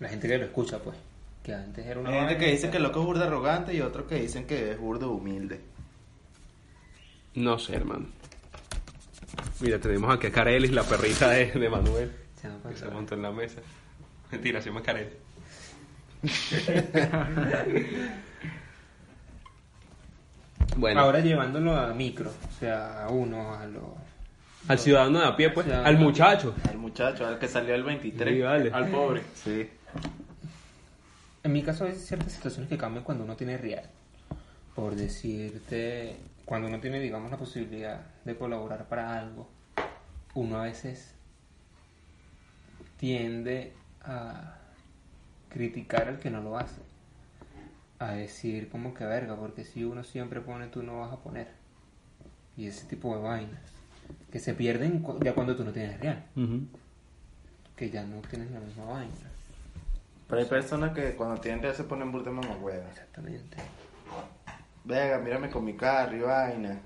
La 0.00 0.08
gente 0.08 0.28
que 0.28 0.38
lo 0.38 0.44
escucha, 0.44 0.78
pues. 0.80 0.96
Que 1.42 1.54
antes 1.54 1.86
era 1.86 2.00
una 2.00 2.10
Hay 2.10 2.18
gente 2.20 2.36
que 2.36 2.50
dice 2.50 2.70
que 2.70 2.76
el 2.78 2.82
loco 2.82 3.00
es 3.00 3.06
burda 3.06 3.26
arrogante 3.26 3.72
y 3.74 3.80
otros 3.80 4.06
que 4.06 4.16
dicen 4.16 4.46
que 4.46 4.72
es 4.72 4.78
burdo 4.78 5.12
humilde. 5.12 5.60
No 7.34 7.58
sé, 7.58 7.76
hermano. 7.76 8.06
Mira, 9.60 9.78
tenemos 9.78 10.14
aquí 10.14 10.28
a 10.28 10.32
Carelis, 10.32 10.72
la 10.72 10.82
perrita 10.82 11.30
de, 11.30 11.46
de 11.46 11.68
Manuel, 11.68 12.10
que 12.68 12.76
se 12.76 12.88
montó 12.88 13.14
en 13.14 13.22
la 13.22 13.32
mesa. 13.32 13.60
Mentira, 14.30 14.60
se 14.60 14.68
llama 14.68 14.82
Carelis. 14.82 15.14
bueno, 20.76 21.00
Ahora 21.00 21.20
llevándolo 21.20 21.76
a 21.76 21.94
micro, 21.94 22.30
o 22.30 22.58
sea, 22.58 23.04
a 23.04 23.10
uno, 23.10 23.54
a 23.54 23.66
los... 23.66 23.84
al 24.68 24.78
ciudadano 24.78 25.20
de 25.20 25.26
a 25.26 25.36
pie, 25.36 25.50
pues, 25.50 25.68
al 25.68 25.98
muchacho. 25.98 26.54
El 26.70 26.78
muchacho, 26.78 27.26
al 27.26 27.38
que 27.38 27.48
salió 27.48 27.74
el 27.74 27.84
23. 27.84 28.34
Sí, 28.34 28.42
vale. 28.42 28.70
Al 28.72 28.88
pobre. 28.88 29.22
Sí. 29.34 29.68
En 31.42 31.52
mi 31.52 31.62
caso 31.62 31.84
hay 31.84 31.94
ciertas 31.94 32.32
situaciones 32.32 32.68
que 32.68 32.76
cambian 32.76 33.04
cuando 33.04 33.24
uno 33.24 33.36
tiene 33.36 33.56
real. 33.56 33.84
Por 34.74 34.94
decirte, 34.94 36.16
cuando 36.48 36.68
uno 36.68 36.80
tiene, 36.80 36.98
digamos, 36.98 37.30
la 37.30 37.36
posibilidad 37.36 38.00
de 38.24 38.34
colaborar 38.36 38.88
para 38.88 39.18
algo, 39.18 39.50
uno 40.34 40.56
a 40.58 40.62
veces 40.62 41.14
tiende 42.96 43.74
a 44.02 44.56
criticar 45.50 46.08
al 46.08 46.18
que 46.18 46.30
no 46.30 46.40
lo 46.40 46.56
hace. 46.58 46.80
A 47.98 48.12
decir 48.12 48.68
como 48.70 48.94
que 48.94 49.04
verga, 49.04 49.36
porque 49.36 49.64
si 49.64 49.84
uno 49.84 50.04
siempre 50.04 50.40
pone, 50.40 50.68
tú 50.68 50.82
no 50.82 51.00
vas 51.00 51.12
a 51.12 51.18
poner. 51.18 51.48
Y 52.56 52.66
ese 52.66 52.86
tipo 52.86 53.14
de 53.14 53.22
vainas. 53.22 53.60
Que 54.32 54.38
se 54.38 54.54
pierden 54.54 55.00
cu- 55.02 55.18
ya 55.22 55.34
cuando 55.34 55.54
tú 55.54 55.64
no 55.64 55.72
tienes 55.72 56.00
real. 56.00 56.24
Que 57.76 57.90
ya 57.90 58.04
no 58.04 58.20
tienes 58.22 58.50
la 58.52 58.60
misma 58.60 58.84
vaina. 58.84 59.12
Pero 60.28 60.40
hay 60.40 60.46
personas 60.46 60.92
que 60.94 61.14
cuando 61.14 61.40
tienen 61.40 61.60
que 61.60 61.74
se 61.74 61.84
ponen 61.84 62.10
burda 62.12 62.30
mamahuevas. 62.30 62.88
Exactamente. 62.90 63.56
Venga, 64.88 65.18
mírame 65.18 65.50
con 65.50 65.66
mi 65.66 65.74
carro 65.74 66.16
y 66.16 66.20
vaina. 66.20 66.80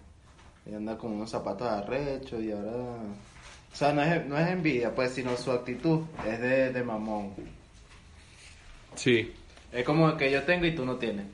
Y 0.67 0.75
anda 0.75 0.99
con 0.99 1.13
unos 1.13 1.31
zapatos 1.31 1.69
arrechos 1.69 2.43
y 2.43 2.51
ahora... 2.51 2.73
O 3.73 3.75
sea, 3.77 3.93
no 3.93 4.03
es, 4.03 4.27
no 4.27 4.37
es 4.37 4.49
envidia, 4.49 4.93
pues, 4.95 5.13
sino 5.13 5.37
su 5.37 5.53
actitud 5.53 6.01
es 6.29 6.41
de, 6.41 6.73
de 6.73 6.83
mamón. 6.83 7.33
Sí. 8.97 9.33
Es 9.73 9.85
como 9.85 10.17
que 10.17 10.31
yo 10.33 10.43
tengo 10.43 10.67
y 10.67 10.75
tú 10.75 10.85
no 10.85 10.97
tienes. 10.97 11.27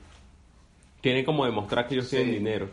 Tienen 1.01 1.25
como 1.25 1.45
demostrar 1.45 1.87
que 1.87 1.95
ellos 1.95 2.07
Sí. 2.07 2.17
tienen 2.17 2.35
dinero. 2.35 2.69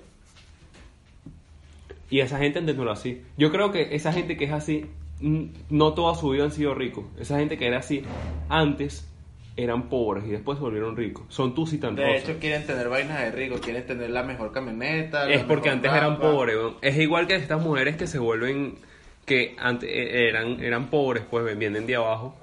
Y 2.10 2.20
esa 2.20 2.38
gente 2.38 2.60
era 2.60 2.92
así. 2.92 3.24
Yo 3.38 3.50
creo 3.50 3.72
que 3.72 3.96
esa 3.96 4.12
gente 4.12 4.36
que 4.36 4.44
es 4.44 4.52
así, 4.52 4.86
no 5.20 5.94
toda 5.94 6.14
su 6.14 6.30
vida 6.30 6.44
han 6.44 6.52
sido 6.52 6.74
ricos. 6.74 7.06
Esa 7.18 7.38
gente 7.38 7.56
que 7.56 7.66
era 7.66 7.78
así 7.78 8.04
antes 8.48 9.08
eran 9.56 9.88
pobres 9.88 10.24
y 10.26 10.30
después 10.30 10.58
se 10.58 10.62
volvieron 10.64 10.96
ricos. 10.96 11.24
Son 11.28 11.54
tú 11.54 11.66
y 11.70 11.78
tan 11.78 11.96
De 11.96 12.04
rosas. 12.06 12.28
hecho, 12.28 12.38
quieren 12.38 12.66
tener 12.66 12.88
vainas 12.88 13.20
de 13.20 13.32
rico, 13.32 13.56
quieren 13.58 13.86
tener 13.86 14.10
la 14.10 14.22
mejor 14.22 14.52
camioneta. 14.52 15.24
la 15.24 15.34
Es 15.34 15.44
porque 15.44 15.70
mejor 15.70 15.76
antes 15.76 15.92
eran 15.92 16.18
pobres. 16.18 16.56
Es 16.82 16.96
igual 16.98 17.26
que 17.26 17.36
estas 17.36 17.62
mujeres 17.62 17.96
que 17.96 18.06
se 18.06 18.18
vuelven, 18.18 18.76
que 19.24 19.56
antes 19.58 19.88
eh, 19.90 20.28
eran, 20.28 20.60
eran 20.60 20.88
pobres, 20.90 21.24
pues 21.30 21.56
vienen 21.58 21.86
de 21.86 21.96
abajo 21.96 22.36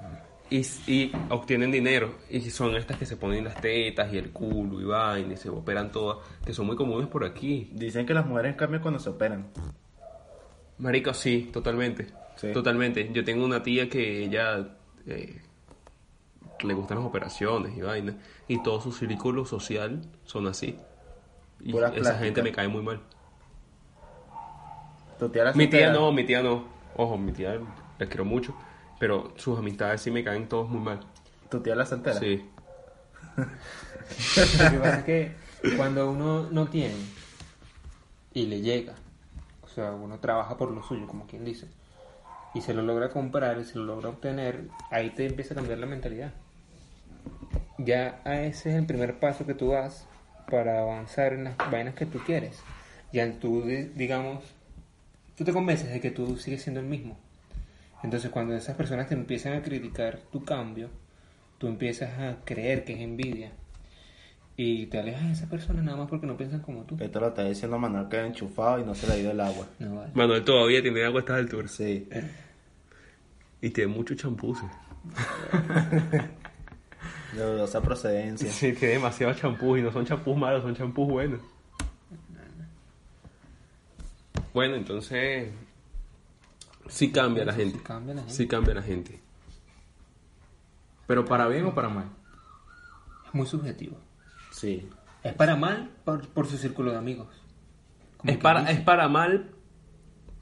y, 0.50 0.60
y 0.86 1.12
obtienen 1.30 1.70
dinero. 1.70 2.14
Y 2.30 2.40
son 2.50 2.76
estas 2.76 2.98
que 2.98 3.06
se 3.06 3.16
ponen 3.16 3.44
las 3.44 3.60
tetas 3.60 4.12
y 4.12 4.18
el 4.18 4.30
culo 4.30 4.80
y 4.80 4.84
vaina 4.84 5.34
y 5.34 5.36
se 5.36 5.48
operan 5.50 5.92
todas, 5.92 6.18
que 6.44 6.52
son 6.52 6.66
muy 6.66 6.76
comunes 6.76 7.08
por 7.08 7.24
aquí. 7.24 7.70
Dicen 7.72 8.06
que 8.06 8.14
las 8.14 8.26
mujeres 8.26 8.56
cambian 8.56 8.82
cuando 8.82 8.98
se 8.98 9.10
operan. 9.10 9.46
Marico, 10.78 11.14
sí, 11.14 11.50
totalmente. 11.52 12.08
Sí. 12.36 12.52
Totalmente. 12.52 13.08
Yo 13.12 13.24
tengo 13.24 13.44
una 13.44 13.62
tía 13.62 13.88
que 13.88 14.24
ella 14.24 14.76
eh, 15.06 15.40
le 16.62 16.74
gustan 16.74 16.98
las 16.98 17.06
operaciones 17.06 17.76
y 17.76 17.82
vaina. 17.82 18.14
Y 18.48 18.62
todo 18.62 18.80
su 18.80 18.92
círculo 18.92 19.44
social 19.44 20.02
son 20.24 20.46
así. 20.46 20.78
Y 21.60 21.76
esa 21.76 22.18
gente 22.18 22.42
me 22.42 22.52
cae 22.52 22.68
muy 22.68 22.82
mal. 22.82 23.00
Tu 25.18 25.28
tía 25.28 25.44
la 25.44 25.52
Mi 25.52 25.68
tía 25.68 25.92
no, 25.92 26.12
mi 26.12 26.24
tía 26.24 26.42
no. 26.42 26.64
Ojo, 26.96 27.16
mi 27.16 27.32
tía 27.32 27.58
la 27.98 28.06
quiero 28.06 28.24
mucho. 28.24 28.54
Pero 28.98 29.32
sus 29.36 29.58
amistades 29.58 30.00
sí 30.00 30.10
me 30.10 30.22
caen 30.22 30.48
todos 30.48 30.68
muy 30.68 30.80
mal. 30.80 31.00
Tu 31.50 31.60
tía 31.60 31.74
la 31.74 31.86
soltera. 31.86 32.18
Sí. 32.18 32.48
Lo 33.36 34.70
que 34.70 34.78
pasa 34.78 34.98
es 34.98 35.04
que 35.04 35.32
cuando 35.76 36.10
uno 36.10 36.48
no 36.50 36.66
tiene 36.68 36.94
y 38.32 38.46
le 38.46 38.60
llega, 38.60 38.94
o 39.62 39.68
sea, 39.68 39.92
uno 39.92 40.18
trabaja 40.18 40.56
por 40.56 40.70
lo 40.70 40.82
suyo, 40.82 41.06
como 41.06 41.26
quien 41.26 41.44
dice, 41.44 41.68
y 42.54 42.60
se 42.60 42.74
lo 42.74 42.82
logra 42.82 43.10
comprar 43.10 43.58
y 43.58 43.64
se 43.64 43.78
lo 43.78 43.84
logra 43.84 44.10
obtener, 44.10 44.68
ahí 44.90 45.10
te 45.10 45.26
empieza 45.26 45.54
a 45.54 45.56
cambiar 45.56 45.78
la 45.78 45.86
mentalidad. 45.86 46.32
Ya 47.78 48.20
a 48.24 48.40
ese 48.42 48.70
es 48.70 48.76
el 48.76 48.86
primer 48.86 49.18
paso 49.18 49.46
que 49.46 49.54
tú 49.54 49.70
das 49.70 50.06
para 50.50 50.80
avanzar 50.80 51.32
en 51.32 51.44
las 51.44 51.56
vainas 51.70 51.94
que 51.94 52.06
tú 52.06 52.18
quieres. 52.20 52.60
Ya 53.12 53.30
tú, 53.32 53.62
di- 53.62 53.90
digamos, 53.94 54.44
tú 55.36 55.44
te 55.44 55.52
convences 55.52 55.90
de 55.90 56.00
que 56.00 56.10
tú 56.10 56.36
sigues 56.36 56.62
siendo 56.62 56.80
el 56.80 56.86
mismo. 56.86 57.16
Entonces 58.02 58.30
cuando 58.30 58.54
esas 58.54 58.76
personas 58.76 59.08
te 59.08 59.14
empiezan 59.14 59.54
a 59.54 59.62
criticar 59.62 60.18
tu 60.30 60.44
cambio, 60.44 60.90
tú 61.58 61.66
empiezas 61.68 62.18
a 62.20 62.36
creer 62.44 62.84
que 62.84 62.92
es 62.94 63.00
envidia 63.00 63.50
y 64.56 64.86
te 64.86 64.98
alejas 65.00 65.24
de 65.26 65.32
esa 65.32 65.48
persona 65.48 65.82
nada 65.82 65.96
más 65.96 66.08
porque 66.08 66.26
no 66.26 66.36
piensan 66.36 66.60
como 66.60 66.82
tú. 66.82 66.96
Esto 67.00 67.18
lo 67.18 67.28
está 67.28 67.44
diciendo 67.44 67.78
Manuel 67.78 68.08
que 68.08 68.18
ha 68.18 68.26
enchufado 68.26 68.78
y 68.78 68.84
no 68.84 68.94
se 68.94 69.06
le 69.08 69.14
ha 69.14 69.18
ido 69.18 69.30
el 69.32 69.40
agua. 69.40 69.66
No 69.80 69.96
vale. 69.96 70.12
Manuel 70.14 70.44
todavía 70.44 70.80
tiene 70.82 71.04
agua 71.04 71.20
a 71.20 71.22
estas 71.22 71.38
alturas. 71.38 71.70
Sí. 71.72 72.08
Y 73.62 73.70
tiene 73.70 73.92
mucho 73.92 74.14
champú. 74.14 74.54
sí. 77.34 77.38
De 77.38 77.44
dudosa 77.44 77.80
procedencia. 77.82 78.50
Sí, 78.50 78.72
tiene 78.72 78.94
demasiado 78.94 79.34
champú 79.34 79.76
y 79.76 79.82
no 79.82 79.92
son 79.92 80.06
champús 80.06 80.36
malos, 80.36 80.62
son 80.62 80.74
champús 80.74 81.08
buenos. 81.08 81.40
Bueno, 84.52 84.76
entonces 84.76 85.50
sí 86.88 87.10
cambia 87.10 87.44
la 87.44 87.52
Sí 87.54 87.60
gente. 87.60 87.82
cambia 87.82 88.14
la 88.14 88.20
gente. 88.22 88.34
Sí 88.36 88.46
cambia 88.46 88.74
la 88.74 88.82
gente. 88.82 89.20
Pero 91.06 91.24
para 91.24 91.48
bien 91.48 91.66
o 91.66 91.74
para 91.74 91.88
mal. 91.88 92.06
Es 93.26 93.34
muy 93.34 93.46
subjetivo. 93.46 93.96
Sí. 94.52 94.88
Es 95.22 95.34
para 95.34 95.56
mal 95.56 95.90
por, 96.04 96.28
por 96.28 96.46
su 96.46 96.56
círculo 96.56 96.92
de 96.92 96.98
amigos. 96.98 97.28
Es 98.22 98.36
para, 98.38 98.70
es 98.70 98.80
para 98.80 99.08
mal, 99.08 99.50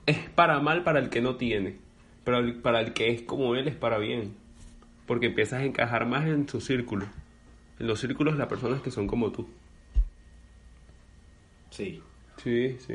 es 0.06 0.18
para 0.30 0.60
mal 0.60 0.84
para 0.84 0.98
el 1.00 1.08
que 1.08 1.20
no 1.22 1.36
tiene. 1.36 1.78
Pero 2.24 2.38
el- 2.38 2.60
para 2.60 2.80
el 2.80 2.92
que 2.92 3.10
es 3.10 3.22
como 3.22 3.54
él 3.56 3.66
es 3.66 3.74
para 3.74 3.98
bien. 3.98 4.36
Porque 5.12 5.26
empiezas 5.26 5.60
a 5.60 5.64
encajar 5.66 6.06
más 6.06 6.26
en 6.26 6.48
su 6.48 6.58
círculo. 6.62 7.04
En 7.78 7.86
los 7.86 8.00
círculos 8.00 8.32
de 8.32 8.38
las 8.38 8.48
personas 8.48 8.80
que 8.80 8.90
son 8.90 9.06
como 9.06 9.30
tú. 9.30 9.46
Sí. 11.68 12.00
Sí, 12.42 12.78
sí. 12.86 12.94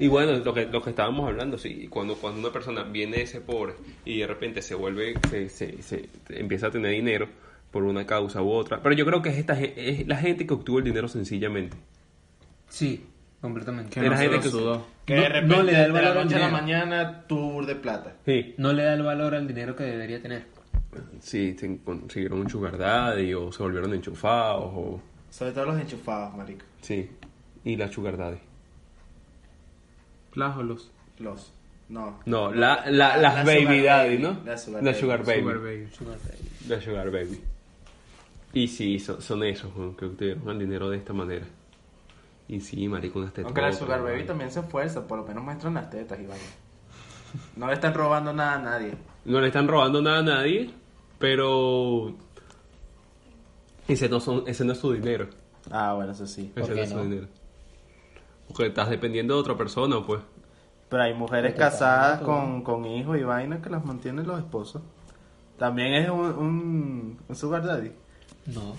Y 0.00 0.08
bueno, 0.08 0.32
lo 0.36 0.52
que, 0.52 0.66
lo 0.66 0.82
que 0.82 0.90
estábamos 0.90 1.28
hablando, 1.28 1.58
sí, 1.58 1.86
cuando, 1.88 2.16
cuando 2.16 2.40
una 2.40 2.50
persona 2.52 2.82
viene 2.82 3.18
de 3.18 3.22
ese 3.22 3.40
pobre 3.40 3.74
y 4.04 4.18
de 4.18 4.26
repente 4.26 4.62
se 4.62 4.74
vuelve, 4.74 5.14
se, 5.30 5.48
se, 5.48 5.80
se- 5.80 6.08
empieza 6.30 6.66
a 6.66 6.70
tener 6.72 6.90
dinero 6.90 7.28
por 7.70 7.84
una 7.84 8.04
causa 8.04 8.42
u 8.42 8.50
otra. 8.50 8.82
Pero 8.82 8.96
yo 8.96 9.06
creo 9.06 9.22
que 9.22 9.28
es, 9.28 9.36
esta, 9.38 9.60
es 9.60 10.08
la 10.08 10.16
gente 10.16 10.44
que 10.44 10.54
obtuvo 10.54 10.78
el 10.80 10.84
dinero 10.86 11.06
sencillamente. 11.06 11.76
Sí, 12.68 13.04
completamente. 13.40 13.90
Que 14.00 14.08
no 14.08 14.16
se 14.16 14.28
lo 14.28 14.40
que- 14.40 14.48
sudó. 14.48 14.86
Que 15.06 15.16
No- 15.16 15.22
de 15.22 15.28
no 15.28 15.34
repente, 15.34 15.62
le 15.64 15.72
da 15.72 15.84
el 15.86 15.92
de 15.92 16.02
la 16.02 16.14
noche 16.14 16.34
a 16.36 16.38
la 16.38 16.48
mañana, 16.48 17.22
tour 17.26 17.66
de 17.66 17.74
plata. 17.74 18.14
Sí. 18.24 18.54
No 18.58 18.72
le 18.72 18.84
da 18.84 18.94
el 18.94 19.02
valor 19.02 19.34
al 19.34 19.46
dinero 19.46 19.74
que 19.76 19.84
debería 19.84 20.20
tener. 20.22 20.44
Sí, 21.20 21.56
se 21.58 21.78
consiguieron 21.84 22.40
un 22.40 22.50
sugar 22.50 22.76
daddy 22.78 23.32
o 23.34 23.52
se 23.52 23.62
volvieron 23.62 23.94
enchufados 23.94 24.64
o... 24.74 25.00
Sobre 25.30 25.52
todo 25.52 25.66
los 25.66 25.80
enchufados, 25.80 26.36
marico. 26.36 26.64
Sí, 26.80 27.08
y 27.64 27.76
la 27.76 27.88
sugar 27.90 28.16
daddy. 28.16 28.38
Plájolos. 30.32 30.90
Los. 31.18 31.52
No. 31.88 32.20
No, 32.24 32.52
la, 32.52 32.84
la, 32.88 33.16
las 33.16 33.34
La 33.36 33.44
baby 33.44 33.60
sugar 33.62 33.82
daddy, 33.84 34.08
baby, 34.16 34.22
¿no? 34.22 34.40
la 34.44 34.56
sugar 34.58 34.82
La 34.82 34.90
baby. 34.92 35.00
sugar 35.00 35.24
baby. 35.24 35.40
Sugar 35.40 35.58
baby. 35.60 35.88
Sugar 35.92 36.18
baby. 36.18 36.68
La 36.68 36.80
sugar 36.80 37.10
baby. 37.10 37.40
Y 38.52 38.68
sí, 38.68 38.98
son, 39.00 39.20
son 39.20 39.42
esos 39.44 39.70
que 39.96 40.04
obtuvieron 40.06 40.48
el 40.50 40.58
dinero 40.58 40.88
de 40.90 40.96
esta 40.98 41.12
manera. 41.12 41.46
Y 42.50 42.60
sí, 42.60 42.88
marico, 42.88 43.20
unas 43.20 43.32
tetas. 43.32 43.44
Aunque 43.46 43.60
la 43.60 43.72
Sugar 43.72 44.02
Baby 44.02 44.24
también 44.24 44.50
se 44.50 44.58
esfuerza, 44.58 45.06
por 45.06 45.18
lo 45.20 45.24
menos 45.24 45.44
muestran 45.44 45.72
las 45.74 45.88
tetas 45.88 46.18
y 46.18 46.26
vaina. 46.26 46.42
No 47.54 47.68
le 47.68 47.74
están 47.74 47.94
robando 47.94 48.32
nada 48.32 48.54
a 48.54 48.58
nadie. 48.58 48.94
No 49.24 49.40
le 49.40 49.46
están 49.46 49.68
robando 49.68 50.02
nada 50.02 50.18
a 50.18 50.22
nadie, 50.22 50.68
pero... 51.20 52.12
Ese 53.86 54.08
no, 54.08 54.18
son, 54.18 54.42
ese 54.48 54.64
no 54.64 54.72
es 54.72 54.80
su 54.80 54.92
dinero. 54.92 55.28
Ah, 55.70 55.92
bueno, 55.94 56.10
eso 56.10 56.26
sí. 56.26 56.50
¿Por 56.52 56.64
Ese 56.64 56.74
no 56.74 56.80
es 56.82 56.88
su 56.88 56.96
no? 56.96 57.02
dinero. 57.04 57.28
Porque 58.48 58.66
estás 58.66 58.90
dependiendo 58.90 59.34
de 59.34 59.40
otra 59.40 59.56
persona, 59.56 60.04
pues. 60.04 60.20
Pero 60.88 61.04
hay 61.04 61.14
mujeres 61.14 61.54
casadas 61.54 62.20
con, 62.22 62.62
con 62.64 62.84
hijos 62.84 63.16
y 63.16 63.22
vaina 63.22 63.62
que 63.62 63.70
las 63.70 63.84
mantienen 63.84 64.26
los 64.26 64.40
esposos. 64.40 64.82
También 65.56 65.94
es 65.94 66.10
un, 66.10 66.18
un, 66.18 67.18
un 67.28 67.36
sugar 67.36 67.64
daddy. 67.64 67.92
No, 68.46 68.74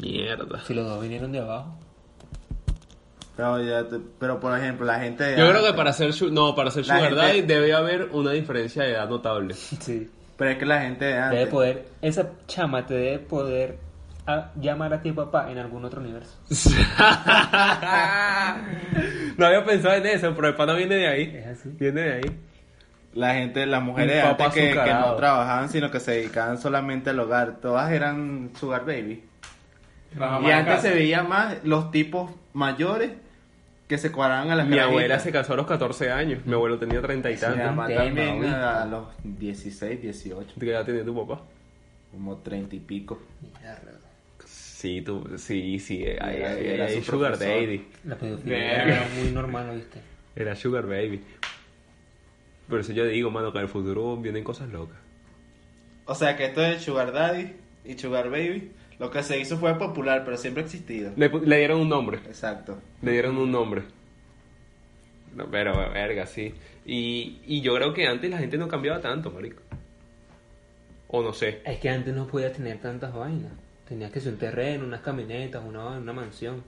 Mierda. 0.00 0.60
si 0.60 0.74
los 0.74 0.86
dos 0.86 1.02
vinieron 1.02 1.32
de 1.32 1.40
abajo. 1.40 1.74
Pero, 3.38 3.62
ya 3.62 3.86
te- 3.88 4.00
pero 4.18 4.40
por 4.40 4.58
ejemplo, 4.58 4.84
la 4.84 4.98
gente... 4.98 5.22
de 5.22 5.38
Yo 5.38 5.48
creo 5.48 5.64
que 5.64 5.72
para 5.72 5.92
ser, 5.92 6.12
su- 6.12 6.28
no, 6.32 6.56
para 6.56 6.72
ser 6.72 6.84
sugar 6.84 7.02
gente- 7.02 7.14
daddy 7.14 7.42
debe 7.42 7.72
haber 7.72 8.08
una 8.10 8.32
diferencia 8.32 8.82
de 8.82 8.90
edad 8.94 9.08
notable. 9.08 9.54
Sí. 9.54 10.10
Pero 10.36 10.50
es 10.50 10.58
que 10.58 10.66
la 10.66 10.80
gente 10.80 11.04
de 11.04 11.16
antes... 11.18 11.38
Debe 11.38 11.50
poder, 11.52 11.86
esa 12.02 12.30
chama 12.48 12.84
te 12.84 12.94
debe 12.94 13.18
poder 13.20 13.78
a- 14.26 14.50
llamar 14.60 14.92
a 14.92 15.00
ti 15.02 15.12
papá 15.12 15.52
en 15.52 15.58
algún 15.58 15.84
otro 15.84 16.00
universo. 16.00 16.36
no 19.36 19.46
había 19.46 19.64
pensado 19.64 19.94
en 19.94 20.06
eso, 20.06 20.34
pero 20.34 20.48
el 20.48 20.54
pana 20.54 20.74
viene 20.74 20.96
de 20.96 21.06
ahí. 21.08 21.32
Es 21.36 21.46
así. 21.46 21.68
Viene 21.78 22.00
de 22.00 22.12
ahí. 22.14 22.40
La 23.14 23.34
gente, 23.34 23.66
las 23.66 23.82
mujeres 23.82 24.22
antes 24.24 24.48
que, 24.48 24.70
que 24.70 24.94
no 24.94 25.14
trabajaban, 25.14 25.68
sino 25.68 25.90
que 25.92 26.00
se 26.00 26.10
dedicaban 26.12 26.58
solamente 26.58 27.10
al 27.10 27.20
hogar. 27.20 27.58
Todas 27.62 27.90
eran 27.92 28.50
sugar 28.58 28.84
baby. 28.84 29.24
Y 30.44 30.50
antes 30.50 30.82
se 30.82 30.90
veía 30.90 31.22
más 31.22 31.56
los 31.64 31.90
tipos 31.90 32.30
mayores 32.52 33.12
que 33.88 33.98
se 33.98 34.12
cuadraban 34.12 34.50
a 34.50 34.54
las 34.54 34.66
Mi 34.66 34.72
carajitas. 34.76 34.90
abuela 34.90 35.18
se 35.18 35.32
casó 35.32 35.54
a 35.54 35.56
los 35.56 35.66
14 35.66 36.10
años. 36.12 36.44
Mi 36.46 36.52
abuelo 36.52 36.78
tenía 36.78 37.00
30 37.00 37.30
y 37.30 37.34
Mi 37.34 37.40
tantos. 37.40 37.64
mamá 37.64 37.86
Tema, 37.86 38.04
también 38.04 38.28
¿oíste? 38.40 38.54
a 38.56 38.84
los 38.84 39.06
16, 39.24 40.02
18, 40.02 40.54
¿Qué 40.60 40.70
edad 40.70 40.84
tenía 40.84 41.04
tu 41.04 41.14
papá? 41.26 41.42
como 42.12 42.36
30 42.38 42.76
y 42.76 42.80
pico. 42.80 43.20
Mierda. 43.60 43.98
Sí, 44.44 45.02
tú, 45.02 45.26
sí, 45.38 45.78
sí. 45.80 46.04
Ahí, 46.20 46.36
Era- 46.36 46.84
ahí 46.86 46.96
su 47.02 47.10
Sugar 47.12 47.32
profesor. 47.32 47.62
Daddy. 47.62 47.86
La 48.04 48.16
pedofilia 48.16 48.58
Verga. 48.58 48.84
era 48.96 49.08
muy 49.20 49.30
normal, 49.32 49.74
¿viste? 49.74 50.00
Era 50.36 50.54
Sugar 50.54 50.86
Baby. 50.86 51.20
Por 52.68 52.80
eso 52.80 52.92
yo 52.92 53.04
digo, 53.06 53.30
mano, 53.30 53.50
que 53.52 53.58
en 53.58 53.64
el 53.64 53.70
futuro 53.70 54.16
vienen 54.18 54.44
cosas 54.44 54.68
locas. 54.68 54.98
O 56.04 56.14
sea 56.14 56.36
que 56.36 56.46
esto 56.46 56.60
de 56.60 56.78
sugar 56.78 57.12
daddy 57.12 57.52
y 57.84 57.98
sugar 57.98 58.30
baby, 58.30 58.70
lo 58.98 59.10
que 59.10 59.22
se 59.22 59.38
hizo 59.38 59.56
fue 59.58 59.76
popular, 59.78 60.22
pero 60.24 60.36
siempre 60.36 60.62
ha 60.62 60.66
existido. 60.66 61.12
Le, 61.16 61.30
pu- 61.30 61.42
le 61.42 61.58
dieron 61.58 61.80
un 61.80 61.88
nombre. 61.88 62.18
Exacto. 62.26 62.78
Le 63.02 63.12
dieron 63.12 63.36
un 63.38 63.50
nombre. 63.52 63.82
No, 65.34 65.46
pero, 65.50 65.76
verga, 65.92 66.26
sí. 66.26 66.54
Y, 66.84 67.40
y 67.46 67.60
yo 67.60 67.74
creo 67.76 67.92
que 67.94 68.06
antes 68.08 68.28
la 68.30 68.38
gente 68.38 68.58
no 68.58 68.66
cambiaba 68.66 69.00
tanto, 69.00 69.30
marico. 69.30 69.62
O 71.08 71.22
no 71.22 71.32
sé. 71.32 71.62
Es 71.64 71.78
que 71.78 71.88
antes 71.90 72.14
no 72.14 72.26
podía 72.26 72.52
tener 72.52 72.78
tantas 72.80 73.14
vainas. 73.14 73.52
Tenías 73.88 74.10
que 74.10 74.20
ser 74.20 74.32
un 74.34 74.38
terreno, 74.38 74.84
unas 74.84 75.00
camionetas, 75.00 75.62
una, 75.64 75.86
una 75.98 76.12
mansión. 76.12 76.62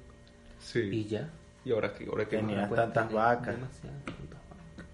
Sí. 0.59 0.81
Y 0.81 1.05
ya. 1.07 1.29
¿Y 1.65 1.73
ahora 1.73 1.93
qué, 1.93 2.05
ahora 2.05 2.23
Ahora 2.25 2.29
Tenías 2.29 2.71
tantas 2.71 3.09
tener 3.09 3.23
vacas. 3.23 3.55
demasiadas, 3.57 4.05
tantas 4.05 4.41
vacas, 4.49 4.87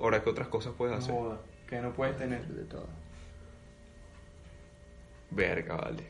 ahora 0.00 0.22
qué 0.22 0.30
otras 0.30 0.48
cosas 0.48 0.72
puedes 0.78 0.96
hacer? 0.96 1.14
Joda, 1.14 1.40
que 1.68 1.80
no 1.80 1.92
puedes 1.92 2.16
tener. 2.16 2.46
de 2.46 2.64
todo. 2.64 2.86
Verga, 5.30 5.76
vale. 5.76 6.04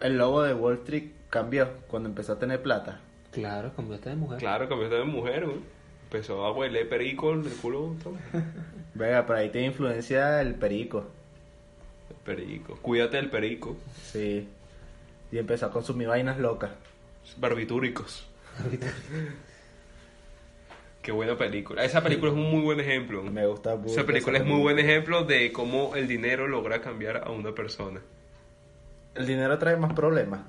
El 0.00 0.16
logo 0.18 0.42
de 0.42 0.54
Wall 0.54 0.74
Street 0.74 1.10
cambió 1.30 1.68
cuando 1.88 2.08
empezó 2.08 2.34
a 2.34 2.38
tener 2.38 2.62
plata. 2.62 3.00
Claro, 3.32 3.72
cambiaste 3.74 4.10
de 4.10 4.16
mujer. 4.16 4.38
Claro, 4.38 4.68
cambió 4.68 4.88
de 4.88 5.04
mujer, 5.04 5.44
güey. 5.46 5.58
Empezó 6.04 6.44
a 6.44 6.52
huele 6.52 6.84
perico 6.86 7.36
del 7.36 7.52
culo. 7.54 7.96
todo. 8.02 8.14
Venga, 8.94 9.26
por 9.26 9.36
ahí 9.36 9.50
tiene 9.50 9.68
influencia 9.68 10.40
el 10.40 10.54
perico. 10.54 11.04
El 12.10 12.16
perico. 12.16 12.78
Cuídate 12.80 13.16
del 13.16 13.28
perico. 13.28 13.76
Sí. 14.02 14.48
Y 15.30 15.38
empezó 15.38 15.66
a 15.66 15.70
consumir 15.70 16.08
vainas 16.08 16.38
locas. 16.38 16.70
Barbitúricos. 17.36 18.26
Qué 21.02 21.12
buena 21.12 21.36
película. 21.36 21.84
Esa 21.84 22.02
película 22.02 22.30
es 22.30 22.36
un 22.36 22.50
muy 22.50 22.62
buen 22.62 22.80
ejemplo. 22.80 23.22
Me 23.22 23.46
gusta 23.46 23.76
mucho. 23.76 23.92
Esa 23.92 24.06
película 24.06 24.38
esa 24.38 24.46
es 24.46 24.50
muy 24.50 24.60
buen 24.60 24.78
ejemplo 24.78 25.24
de 25.24 25.52
cómo 25.52 25.94
el 25.94 26.08
dinero 26.08 26.48
logra 26.48 26.80
cambiar 26.80 27.18
a 27.18 27.30
una 27.30 27.54
persona. 27.54 28.00
El 29.18 29.26
dinero 29.26 29.58
trae 29.58 29.76
más 29.76 29.92
problemas. 29.94 30.42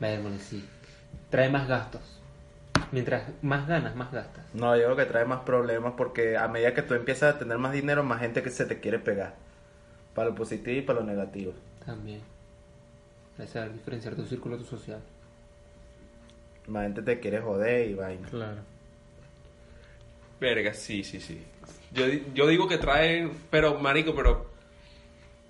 Vermont, 0.00 0.40
sí. 0.40 0.66
Trae 1.28 1.50
más 1.50 1.68
gastos. 1.68 2.00
Mientras 2.92 3.28
más 3.42 3.68
ganas, 3.68 3.94
más 3.94 4.10
gastas. 4.10 4.42
No, 4.54 4.74
yo 4.74 4.84
creo 4.84 4.96
que 4.96 5.04
trae 5.04 5.26
más 5.26 5.40
problemas 5.40 5.92
porque 5.98 6.38
a 6.38 6.48
medida 6.48 6.72
que 6.72 6.80
tú 6.80 6.94
empiezas 6.94 7.34
a 7.34 7.38
tener 7.38 7.58
más 7.58 7.74
dinero, 7.74 8.02
más 8.04 8.20
gente 8.20 8.42
que 8.42 8.48
se 8.48 8.64
te 8.64 8.80
quiere 8.80 8.98
pegar. 8.98 9.34
Para 10.14 10.30
lo 10.30 10.34
positivo 10.34 10.78
y 10.78 10.80
para 10.80 11.00
lo 11.00 11.04
negativo. 11.04 11.52
También. 11.84 12.22
Hay 13.38 13.44
que 13.44 13.52
saber 13.52 13.74
diferenciar 13.74 14.14
tu 14.14 14.24
círculo, 14.24 14.56
tu 14.56 14.64
social. 14.64 15.00
Más 16.68 16.84
gente 16.84 17.02
te 17.02 17.20
quiere 17.20 17.42
joder 17.42 17.90
y 17.90 17.94
vaina. 17.94 18.26
Claro. 18.30 18.62
Verga, 20.40 20.72
sí, 20.72 21.04
sí, 21.04 21.20
sí. 21.20 21.44
Yo, 21.92 22.06
yo 22.32 22.46
digo 22.46 22.66
que 22.66 22.78
trae, 22.78 23.30
pero 23.50 23.78
marico, 23.78 24.14
pero 24.14 24.53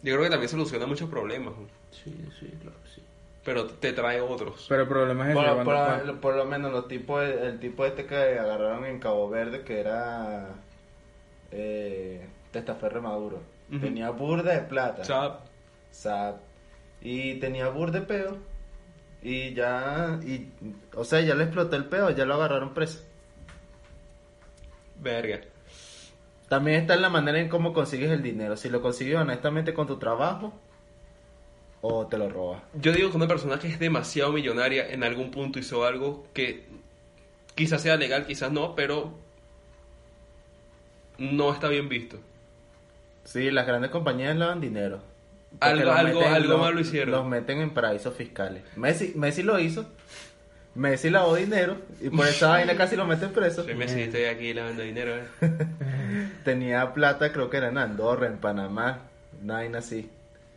yo 0.04 0.12
creo 0.14 0.22
que 0.24 0.30
también 0.30 0.48
soluciona 0.48 0.86
muchos 0.86 1.08
problemas. 1.10 1.54
Sí, 1.90 2.14
sí, 2.38 2.46
claro 2.60 2.76
que 2.84 2.90
sí. 2.94 3.02
pero 3.44 3.66
te 3.66 3.92
trae 3.92 4.20
otros. 4.20 4.66
Pero 4.68 4.82
el 4.82 4.88
problema 4.88 5.24
es 5.24 5.36
ese, 5.36 5.54
Por, 5.54 5.64
por- 5.64 6.20
por 6.20 6.34
lo 6.36 6.44
menos 6.44 6.70
los 6.72 6.86
tipos, 6.88 7.22
el, 7.24 7.58
tipo 7.58 7.84
este 7.84 8.06
que 8.06 8.14
agarraron 8.38 8.84
en 8.86 9.00
Cabo 9.00 9.28
Verde, 9.28 9.62
que 9.64 9.80
era 9.80 10.48
eh, 11.50 12.26
Testaferre 12.52 13.00
Maduro, 13.00 13.40
tenía 13.80 14.10
burda 14.10 14.52
de 14.52 14.60
plata, 14.60 15.04
sea, 15.04 15.40
Sap, 15.90 16.40
y 17.00 17.34
tenía 17.40 17.68
burda 17.68 18.00
de 18.00 18.06
peo, 18.06 18.36
y 19.22 19.54
ya, 19.54 20.20
y, 20.22 20.50
o 20.94 21.04
sea, 21.04 21.20
ya 21.20 21.34
le 21.34 21.44
explotó 21.44 21.76
el 21.76 21.86
peo, 21.86 22.10
ya 22.10 22.24
lo 22.24 22.34
agarraron 22.34 22.74
preso. 22.74 23.00
verga. 25.00 25.40
También 26.54 26.80
está 26.80 26.94
en 26.94 27.02
la 27.02 27.08
manera 27.08 27.40
en 27.40 27.48
cómo 27.48 27.72
consigues 27.72 28.12
el 28.12 28.22
dinero, 28.22 28.56
si 28.56 28.68
lo 28.70 28.80
consigues 28.80 29.16
honestamente 29.16 29.74
con 29.74 29.88
tu 29.88 29.96
trabajo, 29.96 30.52
o 31.80 32.06
te 32.06 32.16
lo 32.16 32.28
robas. 32.28 32.62
Yo 32.74 32.92
digo 32.92 33.10
que 33.10 33.16
una 33.16 33.26
persona 33.26 33.58
que 33.58 33.66
es 33.66 33.80
demasiado 33.80 34.30
millonaria 34.30 34.88
en 34.88 35.02
algún 35.02 35.32
punto 35.32 35.58
hizo 35.58 35.84
algo 35.84 36.28
que 36.32 36.64
quizás 37.56 37.82
sea 37.82 37.96
legal, 37.96 38.24
quizás 38.24 38.52
no, 38.52 38.76
pero 38.76 39.14
no 41.18 41.52
está 41.52 41.66
bien 41.66 41.88
visto. 41.88 42.18
Sí, 43.24 43.50
las 43.50 43.66
grandes 43.66 43.90
compañías 43.90 44.36
lavan 44.36 44.60
dinero. 44.60 45.00
Algo- 45.58 45.90
algo- 45.90 46.24
algo 46.24 46.48
los- 46.52 46.60
malo 46.60 46.78
hicieron. 46.80 47.10
Los 47.10 47.26
meten 47.26 47.58
en 47.62 47.70
paraísos 47.74 48.14
fiscales. 48.14 48.62
Messi, 48.76 49.12
Messi 49.16 49.42
lo 49.42 49.58
hizo. 49.58 49.86
Messi 50.74 51.08
lavó 51.08 51.36
dinero 51.36 51.76
y 52.00 52.10
por 52.10 52.26
esa 52.26 52.48
vaina 52.48 52.76
casi 52.76 52.96
lo 52.96 53.06
meten 53.06 53.32
preso. 53.32 53.62
Soy 53.62 53.74
Messi, 53.74 54.02
estoy 54.02 54.24
aquí 54.24 54.52
lavando 54.52 54.82
dinero. 54.82 55.16
eh. 55.16 55.26
Tenía 56.44 56.92
plata, 56.92 57.32
creo 57.32 57.48
que 57.48 57.58
era 57.58 57.68
en 57.68 57.78
Andorra, 57.78 58.26
en 58.26 58.38
Panamá, 58.38 59.02
una 59.42 59.54
vaina 59.54 59.78
así. 59.78 60.10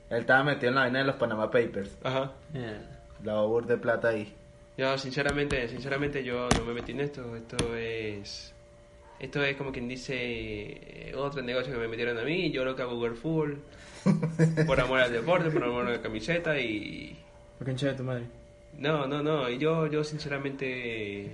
Él 0.09 0.21
estaba 0.21 0.43
metido 0.43 0.69
en 0.69 0.75
la 0.75 0.81
vaina 0.81 0.99
de 0.99 1.05
los 1.05 1.15
Panama 1.17 1.51
Papers. 1.51 1.97
Ajá. 2.03 2.31
Mierda. 2.53 2.81
Lavó 3.23 3.61
de 3.61 3.77
plata 3.77 4.09
ahí. 4.09 4.33
Yo, 4.77 4.97
sinceramente, 4.97 5.67
sinceramente 5.67 6.23
yo 6.23 6.47
no 6.57 6.65
me 6.65 6.73
metí 6.73 6.93
en 6.93 7.01
esto. 7.01 7.35
Esto 7.35 7.75
es... 7.75 8.53
Esto 9.19 9.43
es 9.43 9.57
como 9.57 9.71
quien 9.71 9.87
dice 9.87 10.13
eh, 10.15 11.13
otro 11.15 11.41
negocio 11.41 11.73
que 11.73 11.79
me 11.79 11.87
metieron 11.87 12.17
a 12.19 12.23
mí. 12.23 12.51
Yo 12.51 12.63
lo 12.63 12.75
que 12.75 12.83
hago 12.83 13.15
fútbol. 13.15 13.59
Por 14.67 14.79
amor 14.79 14.99
al 14.99 15.11
deporte, 15.11 15.49
por 15.49 15.63
amor 15.63 15.87
a 15.87 15.91
la 15.91 16.01
camiseta 16.01 16.57
y... 16.59 17.17
¿Por 17.57 17.67
de 17.67 17.93
tu 17.93 18.03
madre? 18.03 18.23
No, 18.77 19.07
no, 19.07 19.21
no. 19.23 19.49
Y 19.49 19.57
yo, 19.57 19.87
yo 19.87 20.03
sinceramente 20.03 21.31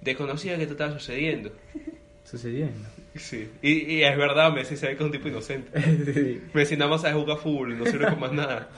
desconocía 0.00 0.56
que 0.56 0.62
esto 0.62 0.74
estaba 0.74 0.92
sucediendo. 0.92 1.50
Sucediendo. 2.24 2.88
Sí. 3.14 3.48
Y, 3.62 3.94
y 3.96 4.02
es 4.02 4.16
verdad, 4.16 4.52
Messi 4.52 4.76
se 4.76 4.86
ve 4.88 4.92
que 4.96 5.02
es 5.02 5.06
un 5.06 5.12
tipo 5.12 5.28
inocente. 5.28 5.80
Sí. 6.14 6.40
Messi 6.54 6.76
nada 6.76 6.90
más 6.90 7.02
sabe 7.02 7.14
jugar 7.14 7.38
fútbol 7.38 7.72
y 7.72 7.76
no 7.76 7.86
sirve 7.86 8.06
con 8.10 8.20
más 8.20 8.32
nada. 8.32 8.68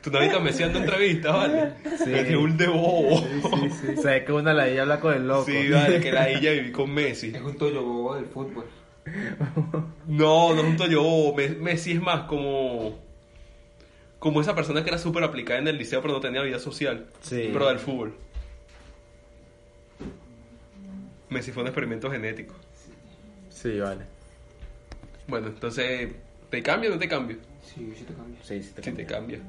Tú 0.00 0.10
no 0.10 0.18
has 0.18 0.24
visto 0.24 0.38
a 0.38 0.40
Messi 0.40 0.62
dando 0.62 0.78
entrevistas, 0.80 1.32
¿vale? 1.32 1.72
Sí. 1.98 2.12
Es 2.12 2.36
un 2.36 2.56
de 2.56 2.66
bobo. 2.68 3.18
Sí, 3.20 3.70
sí. 3.86 3.96
Sabes 4.02 4.24
que 4.24 4.32
una 4.32 4.52
la 4.54 4.68
ella 4.68 4.82
habla 4.82 5.00
con 5.00 5.14
el 5.14 5.26
loco. 5.26 5.44
Sí, 5.46 5.68
vale, 5.70 6.00
que 6.00 6.12
la 6.12 6.28
ella 6.30 6.52
viví 6.52 6.70
con 6.72 6.92
Messi. 6.92 7.32
Es 7.34 7.40
un 7.42 7.56
tollo 7.56 7.82
bobo 7.82 8.14
del 8.14 8.26
fútbol. 8.26 8.64
No, 10.06 10.54
no 10.54 10.60
es 10.60 10.66
un 10.68 10.76
toyo. 10.76 11.34
Me- 11.34 11.48
Messi 11.48 11.92
es 11.92 12.00
más 12.00 12.22
como. 12.22 12.98
Como 14.22 14.40
esa 14.40 14.54
persona 14.54 14.84
que 14.84 14.88
era 14.90 14.98
súper 14.98 15.24
aplicada 15.24 15.58
en 15.58 15.66
el 15.66 15.76
liceo 15.76 16.00
pero 16.00 16.14
no 16.14 16.20
tenía 16.20 16.42
vida 16.42 16.60
social. 16.60 17.06
Sí. 17.22 17.50
Pero 17.52 17.66
del 17.66 17.80
fútbol. 17.80 18.14
Messi 21.28 21.50
fue 21.50 21.64
un 21.64 21.66
experimento 21.66 22.08
genético. 22.08 22.54
Sí, 23.50 23.80
vale. 23.80 24.04
Bueno, 25.26 25.48
entonces, 25.48 26.12
¿te 26.50 26.62
cambia 26.62 26.90
o 26.90 26.92
no 26.92 27.00
te 27.00 27.08
cambia? 27.08 27.36
Sí, 27.64 27.92
sí 27.96 28.04
te 28.04 28.14
cambia. 28.14 28.38
Sí, 28.44 28.62
sí, 28.62 28.70
te 28.72 28.82
Sí, 28.84 28.92
te 28.92 29.06
cambia. 29.06 29.40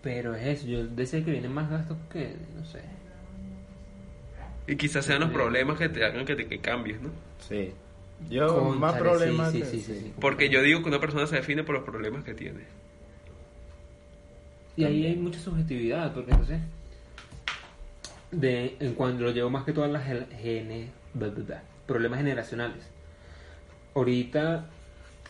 Pero 0.00 0.36
es 0.36 0.46
eso, 0.46 0.68
yo 0.68 0.86
decía 0.86 1.24
que 1.24 1.32
vienen 1.32 1.52
más 1.52 1.68
gastos 1.68 1.96
que, 2.12 2.36
no 2.56 2.64
sé. 2.64 2.82
Y 4.68 4.76
quizás 4.76 5.04
sean 5.04 5.22
los 5.22 5.30
problemas 5.30 5.76
que 5.76 5.88
te 5.88 6.04
hagan 6.04 6.24
que 6.24 6.36
te 6.36 6.46
que 6.46 6.60
cambies, 6.60 7.00
¿no? 7.00 7.10
Sí. 7.48 7.72
Yo, 8.30 8.62
más 8.76 8.94
problemas. 8.94 9.50
Sí, 9.50 9.58
que- 9.58 9.64
sí, 9.66 9.80
sí, 9.80 9.92
sí, 9.94 10.00
sí. 10.04 10.12
Porque 10.20 10.48
yo 10.50 10.62
digo 10.62 10.82
que 10.82 10.88
una 10.88 11.00
persona 11.00 11.26
se 11.26 11.34
define 11.34 11.64
por 11.64 11.74
los 11.74 11.82
problemas 11.82 12.22
que 12.22 12.34
tiene. 12.34 12.60
Y 14.76 14.84
ahí 14.84 15.06
hay 15.06 15.16
mucha 15.16 15.38
subjetividad, 15.38 16.14
porque 16.14 16.30
entonces, 16.30 16.60
de, 18.30 18.76
en 18.80 18.94
cuanto 18.94 19.24
lo 19.24 19.30
llevo 19.32 19.50
más 19.50 19.64
que 19.64 19.72
todas 19.72 19.90
las 19.90 20.04
gene, 20.04 20.88
problemas 21.86 22.18
generacionales. 22.18 22.84
Ahorita 23.94 24.70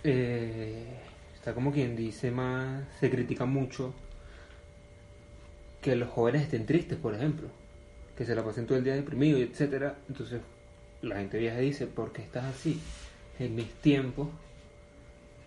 eh, 0.05 0.87
está 1.35 1.55
como 1.55 1.73
quien 1.73 1.97
dice 1.97 2.31
más, 2.31 2.85
se 3.01 3.11
critica 3.11 3.45
mucho 3.45 3.93
que 5.81 5.97
los 5.97 6.09
jóvenes 6.09 6.43
estén 6.43 6.65
tristes, 6.65 6.97
por 6.97 7.15
ejemplo, 7.15 7.49
que 8.17 8.25
se 8.25 8.37
la 8.37 8.45
pasen 8.45 8.67
todo 8.67 8.79
el 8.79 8.85
día 8.85 8.95
deprimidos, 8.95 9.41
etcétera. 9.41 9.97
Entonces 10.09 10.41
la 11.03 11.17
gente 11.17 11.39
vieja 11.39 11.59
dice, 11.59 11.89
¿por 11.89 12.13
qué 12.13 12.23
estás 12.23 12.45
así? 12.45 12.81
En 13.41 13.57
mis 13.57 13.73
tiempos 13.75 14.29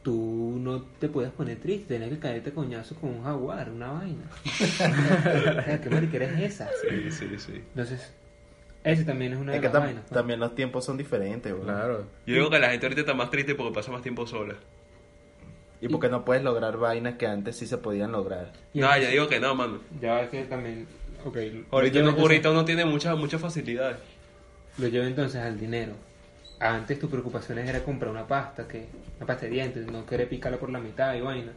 tú 0.05 0.59
no 0.61 0.83
te 0.99 1.09
puedes 1.09 1.31
poner 1.31 1.57
triste, 1.57 1.95
tenés 1.95 2.09
que 2.11 2.19
caerte 2.19 2.51
coñazo 2.53 2.93
con 2.95 3.09
un 3.09 3.23
jaguar, 3.23 3.71
una 3.71 3.91
vaina. 3.93 4.23
¿qué 5.83 5.89
mariquera 5.89 6.25
es 6.25 6.53
esa? 6.53 6.69
Sí, 6.87 7.09
sí, 7.11 7.27
sí. 7.39 7.53
Entonces, 7.55 8.13
ese 8.83 9.03
también 9.03 9.33
es 9.33 9.39
una 9.39 9.53
de 9.53 9.57
Es 9.57 9.61
que 9.63 9.67
las 9.69 9.75
tam- 9.75 9.85
vainas. 9.85 10.05
también 10.05 10.39
los 10.39 10.53
tiempos 10.53 10.85
son 10.85 10.95
diferentes, 10.95 11.51
güey. 11.51 11.63
Claro. 11.65 12.05
Yo 12.27 12.35
digo 12.35 12.51
que 12.51 12.59
la 12.59 12.69
gente 12.69 12.85
ahorita 12.85 13.01
está 13.01 13.13
más 13.15 13.31
triste 13.31 13.55
porque 13.55 13.73
pasa 13.73 13.91
más 13.91 14.03
tiempo 14.03 14.27
sola. 14.27 14.53
Y 15.81 15.87
porque 15.89 16.07
no 16.07 16.23
puedes 16.23 16.43
lograr 16.43 16.77
vainas 16.77 17.15
que 17.15 17.25
antes 17.25 17.55
sí 17.57 17.65
se 17.65 17.77
podían 17.79 18.11
lograr. 18.11 18.51
No, 18.75 18.85
entonces- 18.85 19.03
ya 19.03 19.09
digo 19.09 19.27
que 19.27 19.39
no, 19.39 19.55
mano. 19.55 19.79
Ya 19.99 20.21
es 20.21 20.29
que 20.29 20.43
también, 20.43 20.85
ok, 21.25 21.35
lo 21.35 21.63
Ahorita, 21.71 22.01
no, 22.03 22.11
ahorita 22.11 22.51
uno 22.51 22.63
tiene 22.63 22.85
muchas 22.85 23.17
muchas 23.17 23.41
facilidades. 23.41 23.97
Lo 24.77 24.87
llevo 24.87 25.05
entonces 25.05 25.41
al 25.41 25.59
dinero. 25.59 25.93
Antes 26.59 26.99
tus 26.99 27.09
preocupaciones 27.09 27.67
era 27.67 27.83
comprar 27.83 28.11
una 28.11 28.25
pasta, 28.27 28.67
que 28.67 28.87
una 29.17 29.25
pasta 29.25 29.45
de 29.45 29.51
dientes, 29.51 29.87
no 29.91 30.05
querer 30.05 30.29
picarla 30.29 30.57
por 30.57 30.69
la 30.69 30.79
mitad 30.79 31.13
y 31.15 31.21
vaina. 31.21 31.51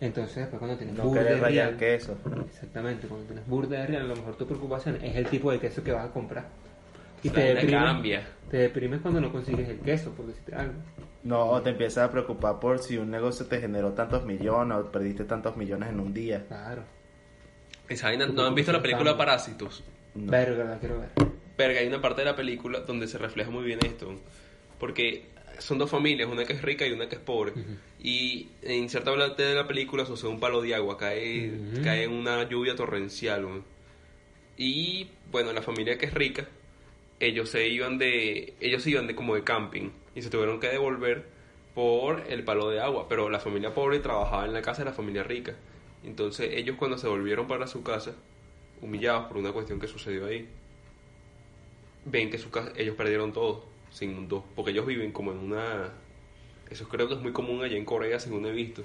Entonces 0.00 0.36
después 0.36 0.58
cuando 0.58 0.76
tienes 0.76 0.96
No 0.96 1.04
burda 1.04 1.22
de 1.24 1.36
rayar 1.38 1.66
real, 1.68 1.76
queso. 1.76 2.16
exactamente, 2.46 3.08
cuando 3.08 3.26
tienes 3.26 3.46
burda 3.46 3.80
de 3.80 3.86
real, 3.86 4.02
a 4.04 4.08
lo 4.08 4.16
mejor 4.16 4.36
tu 4.36 4.46
preocupación 4.46 4.96
es 5.02 5.16
el 5.16 5.26
tipo 5.26 5.50
de 5.50 5.58
queso 5.58 5.82
que 5.82 5.92
vas 5.92 6.06
a 6.06 6.12
comprar. 6.12 6.46
Y 7.22 7.30
te 7.30 7.40
deprimes, 7.40 7.82
cambia. 7.82 8.26
te 8.48 8.56
deprimes 8.58 9.00
cuando 9.00 9.20
no 9.20 9.32
consigues 9.32 9.68
el 9.68 9.80
queso, 9.80 10.12
por 10.12 10.26
decirte 10.26 10.54
algo. 10.54 10.74
No, 11.24 11.46
o 11.46 11.60
te 11.62 11.70
empiezas 11.70 12.08
a 12.08 12.12
preocupar 12.12 12.60
por 12.60 12.78
si 12.78 12.96
un 12.96 13.10
negocio 13.10 13.44
te 13.46 13.60
generó 13.60 13.92
tantos 13.92 14.24
millones 14.24 14.78
o 14.78 14.90
perdiste 14.92 15.24
tantos 15.24 15.56
millones 15.56 15.88
en 15.88 15.98
un 15.98 16.14
día. 16.14 16.44
Claro. 16.46 16.84
Esa 17.88 18.06
vaina, 18.06 18.26
¿no 18.26 18.46
han 18.46 18.54
visto 18.54 18.70
la 18.70 18.80
película 18.80 19.16
Parásitos? 19.16 19.82
No. 20.14 20.30
Verga, 20.30 20.64
la 20.64 20.78
quiero 20.78 21.00
ver. 21.00 21.27
Verga, 21.58 21.80
hay 21.80 21.88
una 21.88 22.00
parte 22.00 22.20
de 22.20 22.26
la 22.26 22.36
película 22.36 22.80
donde 22.80 23.08
se 23.08 23.18
refleja 23.18 23.50
muy 23.50 23.64
bien 23.64 23.80
esto. 23.80 24.14
Porque 24.78 25.24
son 25.58 25.76
dos 25.76 25.90
familias, 25.90 26.28
una 26.30 26.44
que 26.44 26.52
es 26.52 26.62
rica 26.62 26.86
y 26.86 26.92
una 26.92 27.08
que 27.08 27.16
es 27.16 27.20
pobre. 27.20 27.52
Y 27.98 28.46
en 28.62 28.88
cierta 28.88 29.12
parte 29.14 29.42
de 29.42 29.56
la 29.56 29.66
película 29.66 30.06
sucede 30.06 30.30
un 30.30 30.38
palo 30.38 30.62
de 30.62 30.76
agua, 30.76 30.96
cae, 30.96 31.50
Ujú. 31.50 31.82
cae 31.82 32.06
una 32.06 32.48
lluvia 32.48 32.76
torrencial. 32.76 33.44
Y 34.56 35.08
bueno, 35.32 35.52
la 35.52 35.62
familia 35.62 35.98
que 35.98 36.06
es 36.06 36.14
rica, 36.14 36.46
ellos 37.18 37.50
se 37.50 37.66
iban 37.66 37.98
de, 37.98 38.54
ellos 38.60 38.84
se 38.84 38.90
iban 38.90 39.08
de 39.08 39.16
como 39.16 39.34
de 39.34 39.42
camping 39.42 39.90
y 40.14 40.22
se 40.22 40.30
tuvieron 40.30 40.60
que 40.60 40.68
devolver 40.68 41.24
por 41.74 42.24
el 42.28 42.44
palo 42.44 42.70
de 42.70 42.78
agua. 42.78 43.08
Pero 43.08 43.28
la 43.30 43.40
familia 43.40 43.74
pobre 43.74 43.98
trabajaba 43.98 44.46
en 44.46 44.52
la 44.52 44.62
casa 44.62 44.84
de 44.84 44.90
la 44.90 44.94
familia 44.94 45.24
rica. 45.24 45.56
Entonces 46.04 46.50
ellos 46.52 46.76
cuando 46.78 46.98
se 46.98 47.08
volvieron 47.08 47.48
para 47.48 47.66
su 47.66 47.82
casa, 47.82 48.14
humillados 48.80 49.26
por 49.26 49.38
una 49.38 49.50
cuestión 49.50 49.80
que 49.80 49.88
sucedió 49.88 50.26
ahí, 50.26 50.48
ven 52.10 52.30
que 52.30 52.38
su 52.38 52.48
ellos 52.76 52.96
perdieron 52.96 53.32
todo, 53.32 53.64
sin 53.90 54.28
dos, 54.28 54.44
porque 54.54 54.70
ellos 54.70 54.86
viven 54.86 55.12
como 55.12 55.32
en 55.32 55.38
una, 55.38 55.92
eso 56.70 56.88
creo 56.88 57.08
que 57.08 57.14
es 57.14 57.20
muy 57.20 57.32
común 57.32 57.62
allá 57.62 57.76
en 57.76 57.84
Corea, 57.84 58.18
según 58.20 58.46
he 58.46 58.52
visto, 58.52 58.82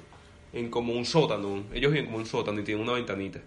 en 0.54 0.70
como 0.70 0.94
un 0.94 1.06
sótano, 1.06 1.64
ellos 1.74 1.92
viven 1.92 2.06
como 2.06 2.18
un 2.18 2.26
sótano 2.26 2.60
y 2.60 2.64
tienen 2.64 2.84
una 2.84 2.94
ventanita. 2.94 3.42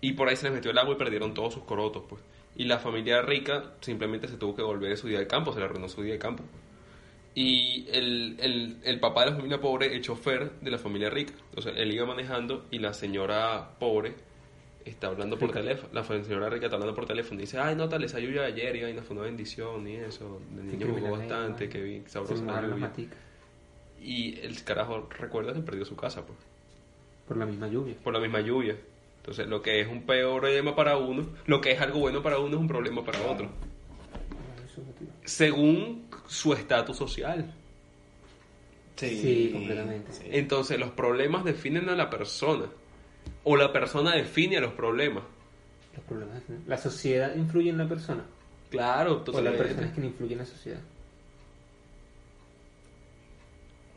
Y 0.00 0.14
por 0.14 0.28
ahí 0.28 0.36
se 0.36 0.44
les 0.44 0.52
metió 0.52 0.70
el 0.70 0.78
agua 0.78 0.94
y 0.94 0.98
perdieron 0.98 1.32
todos 1.32 1.54
sus 1.54 1.62
corotos, 1.62 2.02
pues. 2.08 2.20
Y 2.56 2.64
la 2.64 2.78
familia 2.78 3.22
rica 3.22 3.74
simplemente 3.80 4.28
se 4.28 4.36
tuvo 4.36 4.54
que 4.54 4.62
volver 4.62 4.90
de 4.90 4.96
su 4.96 5.06
día 5.06 5.18
de 5.18 5.26
campo, 5.26 5.52
se 5.52 5.60
le 5.60 5.66
arruinó 5.66 5.88
su 5.88 6.02
día 6.02 6.14
de 6.14 6.18
campo. 6.18 6.42
Y 7.34 7.86
el, 7.90 8.36
el, 8.40 8.76
el 8.82 9.00
papá 9.00 9.24
de 9.24 9.30
la 9.30 9.36
familia 9.36 9.60
pobre, 9.60 9.94
el 9.94 10.02
chofer 10.02 10.50
de 10.60 10.70
la 10.70 10.78
familia 10.78 11.08
rica. 11.08 11.32
O 11.56 11.62
sea, 11.62 11.72
él 11.72 11.92
iba 11.92 12.04
manejando 12.04 12.66
y 12.70 12.78
la 12.80 12.92
señora 12.92 13.78
pobre 13.78 14.14
está 14.84 15.08
hablando 15.08 15.38
por 15.38 15.52
teléfono. 15.52 15.88
La 15.92 16.04
señora 16.04 16.48
rica 16.48 16.66
está 16.66 16.76
hablando 16.76 16.94
por 16.94 17.06
teléfono 17.06 17.40
y 17.40 17.42
dice, 17.42 17.58
ay, 17.58 17.74
no, 17.76 17.88
tal, 17.88 18.04
esa 18.04 18.18
lluvia 18.18 18.42
de 18.42 18.46
ayer 18.48 18.76
y 18.76 18.84
ay, 18.84 18.94
no 18.94 19.02
fue 19.02 19.16
una 19.16 19.24
bendición 19.26 19.86
y 19.88 19.96
eso. 19.96 20.40
El 20.56 20.66
niño 20.66 20.88
jugó 20.94 21.12
bastante, 21.12 21.68
que 21.68 21.80
vi 21.80 22.02
sabrosa 22.06 22.44
la 22.44 22.62
lluvia. 22.62 22.92
Y 24.00 24.38
el 24.40 24.62
carajo 24.64 25.08
recuerda 25.10 25.52
que 25.52 25.60
perdió 25.60 25.84
su 25.84 25.94
casa, 25.94 26.24
pues, 26.26 26.38
Por 27.28 27.36
la 27.36 27.46
misma 27.46 27.68
lluvia. 27.68 27.94
por 28.02 28.12
la 28.12 28.20
misma 28.20 28.40
lluvia. 28.40 28.76
Entonces, 29.18 29.46
lo 29.46 29.62
que 29.62 29.80
es 29.80 29.86
un 29.86 30.02
peor 30.02 30.40
problema 30.40 30.74
para 30.74 30.96
uno, 30.96 31.24
lo 31.46 31.60
que 31.60 31.70
es 31.70 31.80
algo 31.80 32.00
bueno 32.00 32.20
para 32.22 32.38
uno 32.40 32.56
es 32.56 32.60
un 32.60 32.66
problema 32.66 33.04
para 33.04 33.20
otro. 33.22 33.48
Subjetivo. 34.74 35.12
Según 35.24 36.06
su 36.26 36.52
estatus 36.52 36.96
social. 36.96 37.54
Sí, 38.96 39.50
completamente. 39.52 40.12
sí. 40.12 40.24
Entonces, 40.30 40.78
los 40.78 40.90
problemas 40.90 41.44
definen 41.44 41.88
a 41.88 41.94
la 41.96 42.10
persona. 42.10 42.66
O 43.44 43.56
la 43.56 43.72
persona 43.72 44.14
define 44.14 44.58
a 44.58 44.60
los 44.60 44.72
problemas. 44.72 45.24
Los 45.94 46.04
problemas. 46.04 46.42
¿no? 46.48 46.56
La 46.66 46.78
sociedad 46.78 47.34
influye 47.34 47.70
en 47.70 47.78
la 47.78 47.88
persona. 47.88 48.24
Claro, 48.70 49.12
O 49.14 49.18
la 49.18 49.24
totalmente. 49.24 49.58
persona 49.64 49.86
es 49.86 49.92
quien 49.92 50.06
influye 50.06 50.32
en 50.32 50.38
la 50.38 50.46
sociedad. 50.46 50.80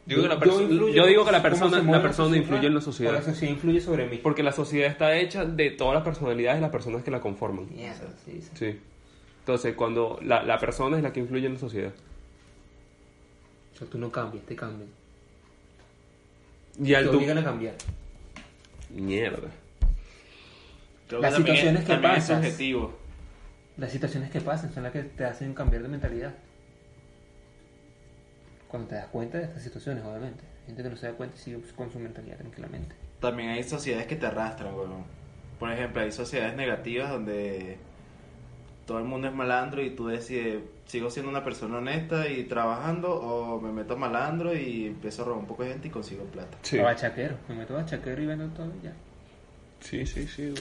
Yo 0.07 0.17
digo, 0.17 0.29
que 0.29 0.35
la 0.35 0.39
perso- 0.39 0.61
influyo 0.61 0.93
yo 0.93 1.05
digo 1.07 1.25
que 1.25 1.31
la 1.31 1.41
cómo 1.41 1.55
se 1.55 1.59
persona, 1.63 1.91
la 1.91 2.01
persona 2.01 2.37
influye 2.37 2.67
en 2.67 2.73
la 2.73 2.79
O 2.79 2.81
sociedad. 2.81 3.13
la 3.13 3.21
sociedad 3.23 3.53
influye 3.53 3.81
sobre 3.81 4.07
mí. 4.07 4.17
Porque 4.17 4.43
la 4.43 4.51
sociedad 4.51 4.87
está 4.91 5.15
hecha 5.17 5.45
de 5.45 5.71
todas 5.71 5.95
las 5.95 6.03
personalidades 6.03 6.57
de 6.57 6.61
las 6.61 6.69
personas 6.71 7.03
que 7.03 7.09
la 7.09 7.19
conforman. 7.19 7.67
Mierda, 7.73 8.13
sí, 8.23 8.39
sí. 8.41 8.49
Sí. 8.53 8.79
Entonces, 9.39 9.73
cuando 9.75 10.19
la, 10.21 10.43
la 10.43 10.59
persona 10.59 10.97
es 10.97 11.03
la 11.03 11.11
que 11.11 11.21
influye 11.21 11.47
en 11.47 11.53
la 11.53 11.59
sociedad. 11.59 11.91
O 13.73 13.77
sea, 13.79 13.87
tú 13.87 13.97
no 13.97 14.11
cambias, 14.11 14.45
te 14.45 14.55
cambian. 14.55 14.89
Y 16.83 16.93
al 16.93 17.05
te 17.05 17.09
tú... 17.09 17.17
obligan 17.17 17.37
a 17.39 17.43
cambiar. 17.43 17.73
Mierda. 19.01 19.49
Creo 21.07 21.21
Las 21.21 21.31
que 21.31 21.35
también 21.37 21.55
situaciones 21.57 21.81
es- 21.81 21.87
que 21.87 21.93
también 21.93 22.11
es 22.13 22.23
pasas. 22.23 22.43
subjetivo. 22.45 22.97
Las 23.77 23.91
situaciones 23.91 24.31
que 24.31 24.41
pasan 24.41 24.73
son 24.73 24.83
las 24.83 24.91
que 24.93 25.03
te 25.03 25.25
hacen 25.25 25.53
cambiar 25.53 25.83
de 25.83 25.89
mentalidad. 25.89 26.33
Cuando 28.67 28.87
te 28.89 28.95
das 28.95 29.07
cuenta 29.07 29.37
de 29.37 29.45
estas 29.45 29.63
situaciones, 29.63 30.03
obviamente. 30.03 30.43
Hay 30.61 30.67
gente 30.67 30.83
que 30.83 30.89
no 30.89 30.95
se 30.97 31.07
da 31.07 31.13
cuenta 31.13 31.35
y 31.35 31.39
sigue 31.39 31.59
con 31.75 31.91
su 31.91 31.99
mentalidad 31.99 32.37
tranquilamente. 32.37 32.95
También 33.19 33.49
hay 33.49 33.63
sociedades 33.63 34.07
que 34.07 34.15
te 34.15 34.25
arrastran, 34.25 34.73
weón. 34.73 35.03
Por 35.59 35.71
ejemplo, 35.71 36.01
hay 36.01 36.11
sociedades 36.11 36.55
negativas 36.55 37.09
donde 37.11 37.77
todo 38.85 38.99
el 38.99 39.05
mundo 39.05 39.27
es 39.27 39.33
malandro 39.33 39.83
y 39.83 39.89
tú 39.91 40.07
decides, 40.07 40.61
sigo 40.85 41.09
siendo 41.09 41.29
una 41.31 41.43
persona 41.43 41.77
honesta 41.79 42.29
y 42.29 42.43
trabajando 42.43 43.13
o 43.15 43.59
me 43.59 43.71
meto 43.71 43.97
malandro 43.97 44.55
y 44.55 44.85
empiezo 44.87 45.23
a 45.23 45.25
robar 45.25 45.39
un 45.41 45.47
poco 45.47 45.63
de 45.63 45.69
gente 45.69 45.87
y 45.87 45.91
consigo 45.91 46.23
plata. 46.25 46.57
Sí. 46.61 46.77
O 46.79 46.83
bachaquero. 46.83 47.35
Me 47.49 47.55
meto 47.55 47.73
bachaquero 47.73 48.21
y 48.21 48.25
vendo 48.27 48.47
todo 48.49 48.67
y 48.81 48.85
ya. 48.85 48.93
Sí, 49.79 50.05
sí, 50.05 50.27
sí. 50.27 50.53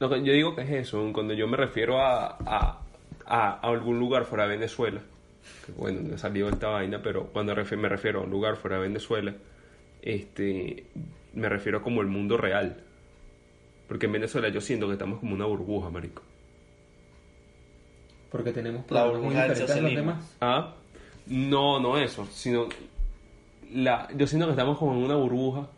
Lo 0.00 0.08
que 0.10 0.22
yo 0.24 0.32
digo 0.32 0.54
que 0.56 0.62
es 0.62 0.70
eso, 0.70 1.08
cuando 1.12 1.34
yo 1.34 1.46
me 1.46 1.56
refiero 1.56 2.00
a, 2.00 2.36
a, 2.44 2.80
a- 3.26 3.50
a 3.52 3.60
algún 3.68 3.98
lugar 3.98 4.24
fuera 4.24 4.44
de 4.44 4.50
Venezuela, 4.56 5.00
que 5.66 5.72
bueno, 5.72 6.00
no 6.02 6.14
he 6.14 6.18
salido 6.18 6.48
esta 6.48 6.68
vaina, 6.68 7.00
pero 7.02 7.26
cuando 7.28 7.54
me 7.54 7.88
refiero 7.88 8.20
a 8.20 8.24
un 8.24 8.30
lugar 8.30 8.56
fuera 8.56 8.76
de 8.76 8.82
Venezuela, 8.82 9.34
este, 10.02 10.86
me 11.32 11.48
refiero 11.48 11.82
como 11.82 12.00
el 12.00 12.06
mundo 12.08 12.36
real. 12.36 12.82
Porque 13.88 14.06
en 14.06 14.12
Venezuela 14.12 14.48
yo 14.48 14.60
siento 14.60 14.86
que 14.86 14.94
estamos 14.94 15.20
como 15.20 15.34
una 15.34 15.44
burbuja, 15.46 15.90
marico. 15.90 16.22
Porque 18.34 18.50
tenemos 18.50 18.84
problemas 18.84 19.22
muy 19.22 19.34
diferentes 19.34 19.70
a 19.70 19.80
los 19.80 19.94
demás. 19.94 20.36
Ah, 20.40 20.74
no, 21.28 21.78
no 21.78 21.98
eso, 21.98 22.26
sino 22.32 22.66
la, 23.72 24.08
yo 24.16 24.26
siento 24.26 24.46
que 24.46 24.50
estamos 24.52 24.76
como 24.76 24.92
en 24.94 25.04
una 25.04 25.14
burbuja 25.14 25.68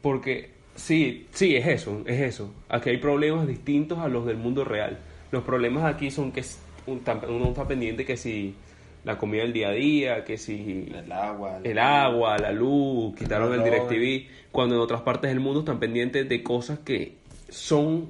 porque 0.00 0.50
sí, 0.74 1.26
sí, 1.32 1.56
es 1.56 1.66
eso, 1.66 2.00
es 2.06 2.20
eso. 2.22 2.52
Aquí 2.70 2.88
hay 2.88 2.96
problemas 2.96 3.46
distintos 3.46 3.98
a 3.98 4.08
los 4.08 4.24
del 4.24 4.38
mundo 4.38 4.64
real. 4.64 4.98
Los 5.30 5.42
problemas 5.44 5.84
aquí 5.84 6.10
son 6.10 6.32
que 6.32 6.42
uno 6.86 7.48
está 7.48 7.68
pendiente 7.68 8.06
que 8.06 8.16
si 8.16 8.54
la 9.04 9.18
comida 9.18 9.42
del 9.42 9.52
día 9.52 9.68
a 9.68 9.72
día, 9.72 10.24
que 10.24 10.38
si 10.38 10.88
El 10.90 11.12
agua. 11.12 11.60
la- 11.62 11.68
el 11.70 11.78
agua, 11.78 12.38
la 12.38 12.52
luz, 12.52 13.14
quitaron 13.14 13.52
el 13.52 13.60
droga. 13.62 13.88
DirecTV, 13.90 14.26
cuando 14.50 14.74
en 14.76 14.80
otras 14.80 15.02
partes 15.02 15.28
del 15.30 15.40
mundo 15.40 15.60
están 15.60 15.78
pendientes 15.78 16.26
de 16.28 16.42
cosas 16.42 16.78
que 16.78 17.14
son 17.50 18.08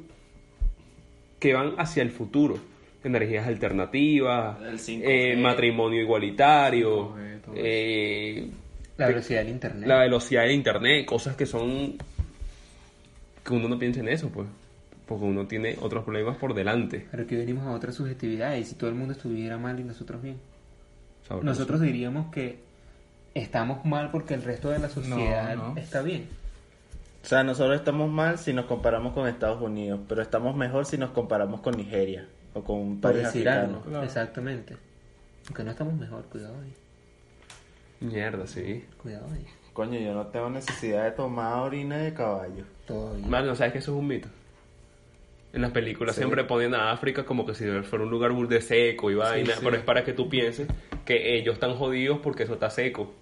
que 1.40 1.52
van 1.54 1.74
hacia 1.78 2.02
el 2.04 2.10
futuro, 2.10 2.56
energías 3.04 3.46
alternativas, 3.46 4.60
El 4.62 4.78
5G. 4.78 5.02
eh, 5.04 5.36
matrimonio 5.36 6.00
igualitario, 6.02 7.14
5G, 7.14 7.40
todo 7.40 7.54
eh, 7.56 8.50
La 8.96 9.06
velocidad 9.08 9.40
del 9.40 9.50
internet. 9.50 9.86
la 9.88 9.98
velocidad 10.00 10.42
de 10.44 10.52
internet, 10.52 11.06
cosas 11.06 11.36
que 11.36 11.46
son 11.46 11.96
que 13.44 13.52
uno 13.52 13.68
no 13.68 13.78
piensa 13.78 14.00
en 14.00 14.08
eso, 14.08 14.30
pues, 14.30 14.48
porque 15.06 15.24
uno 15.24 15.46
tiene 15.46 15.76
otros 15.80 16.02
problemas 16.04 16.36
por 16.38 16.54
delante. 16.54 17.06
Pero 17.10 17.24
aquí 17.24 17.36
venimos 17.36 17.66
a 17.66 17.72
otra 17.72 17.92
subjetividad 17.92 18.56
y 18.56 18.64
si 18.64 18.74
todo 18.74 18.88
el 18.88 18.96
mundo 18.96 19.12
estuviera 19.12 19.58
mal 19.58 19.78
y 19.78 19.84
nosotros 19.84 20.22
bien. 20.22 20.38
Nosotros 21.42 21.80
diríamos 21.80 22.32
que 22.32 22.58
estamos 23.34 23.84
mal 23.84 24.10
porque 24.10 24.34
el 24.34 24.42
resto 24.42 24.70
de 24.70 24.78
la 24.78 24.88
sociedad 24.88 25.56
no. 25.56 25.76
está 25.76 26.02
bien. 26.02 26.26
O 27.22 27.26
sea, 27.26 27.42
nosotros 27.42 27.76
estamos 27.76 28.10
mal 28.10 28.38
si 28.38 28.52
nos 28.52 28.66
comparamos 28.66 29.14
con 29.14 29.26
Estados 29.26 29.60
Unidos, 29.62 30.00
pero 30.08 30.20
estamos 30.22 30.54
mejor 30.56 30.84
si 30.86 30.98
nos 30.98 31.10
comparamos 31.10 31.60
con 31.60 31.76
Nigeria 31.76 32.26
o 32.54 32.62
con 32.62 32.76
un 32.78 33.00
Por 33.00 33.12
país 33.12 33.24
decir 33.24 33.48
africano. 33.48 33.76
algo. 33.78 33.90
Claro. 33.90 34.04
Exactamente. 34.04 34.76
Aunque 35.46 35.64
no 35.64 35.70
estamos 35.72 35.94
mejor, 35.94 36.24
cuidado 36.24 36.54
ahí. 36.62 36.72
Mierda, 38.00 38.46
sí. 38.46 38.84
Cuidado 39.02 39.26
ahí. 39.32 39.46
Coño, 39.72 39.98
yo 39.98 40.14
no 40.14 40.26
tengo 40.28 40.50
necesidad 40.50 41.04
de 41.04 41.10
tomar 41.12 41.58
orina 41.58 41.98
de 41.98 42.14
caballo. 42.14 42.64
Todavía. 42.86 43.26
Mano, 43.26 43.54
¿sabes 43.56 43.72
que 43.72 43.78
eso 43.80 43.92
es 43.92 43.98
un 43.98 44.06
mito? 44.06 44.28
En 45.52 45.62
las 45.62 45.70
películas 45.70 46.14
Sí. 46.14 46.20
siempre 46.20 46.44
ponen 46.44 46.74
a 46.74 46.90
África 46.90 47.24
como 47.24 47.46
que 47.46 47.54
si 47.54 47.64
fuera 47.82 48.04
un 48.04 48.10
lugar 48.10 48.32
burde 48.32 48.60
seco 48.60 49.10
y 49.10 49.14
vaina, 49.14 49.54
sí. 49.54 49.60
pero 49.62 49.76
es 49.76 49.82
para 49.82 50.04
que 50.04 50.12
tú 50.12 50.28
pienses 50.28 50.68
que 51.04 51.36
ellos 51.36 51.54
están 51.54 51.74
jodidos 51.74 52.18
porque 52.22 52.42
eso 52.44 52.54
está 52.54 52.70
seco. 52.70 53.12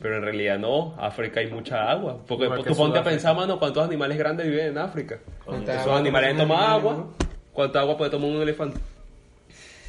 Pero 0.00 0.16
en 0.16 0.22
realidad 0.22 0.58
no, 0.58 0.94
África 0.98 1.40
hay 1.40 1.50
mucha 1.50 1.90
agua. 1.90 2.18
Porque 2.26 2.48
tú 2.66 2.74
ponte 2.74 2.98
a 2.98 3.04
pensar, 3.04 3.34
mano, 3.36 3.58
cuántos 3.58 3.84
animales 3.84 4.18
grandes 4.18 4.46
viven 4.48 4.68
en 4.68 4.78
África. 4.78 5.18
¿Cuánta 5.44 5.80
Esos 5.80 5.98
animales 5.98 6.36
toman 6.36 6.58
agua. 6.70 6.92
no? 6.94 7.25
¿Cuánta 7.56 7.80
agua 7.80 7.96
puede 7.96 8.10
tomar 8.10 8.28
un 8.28 8.42
elefante? 8.42 8.78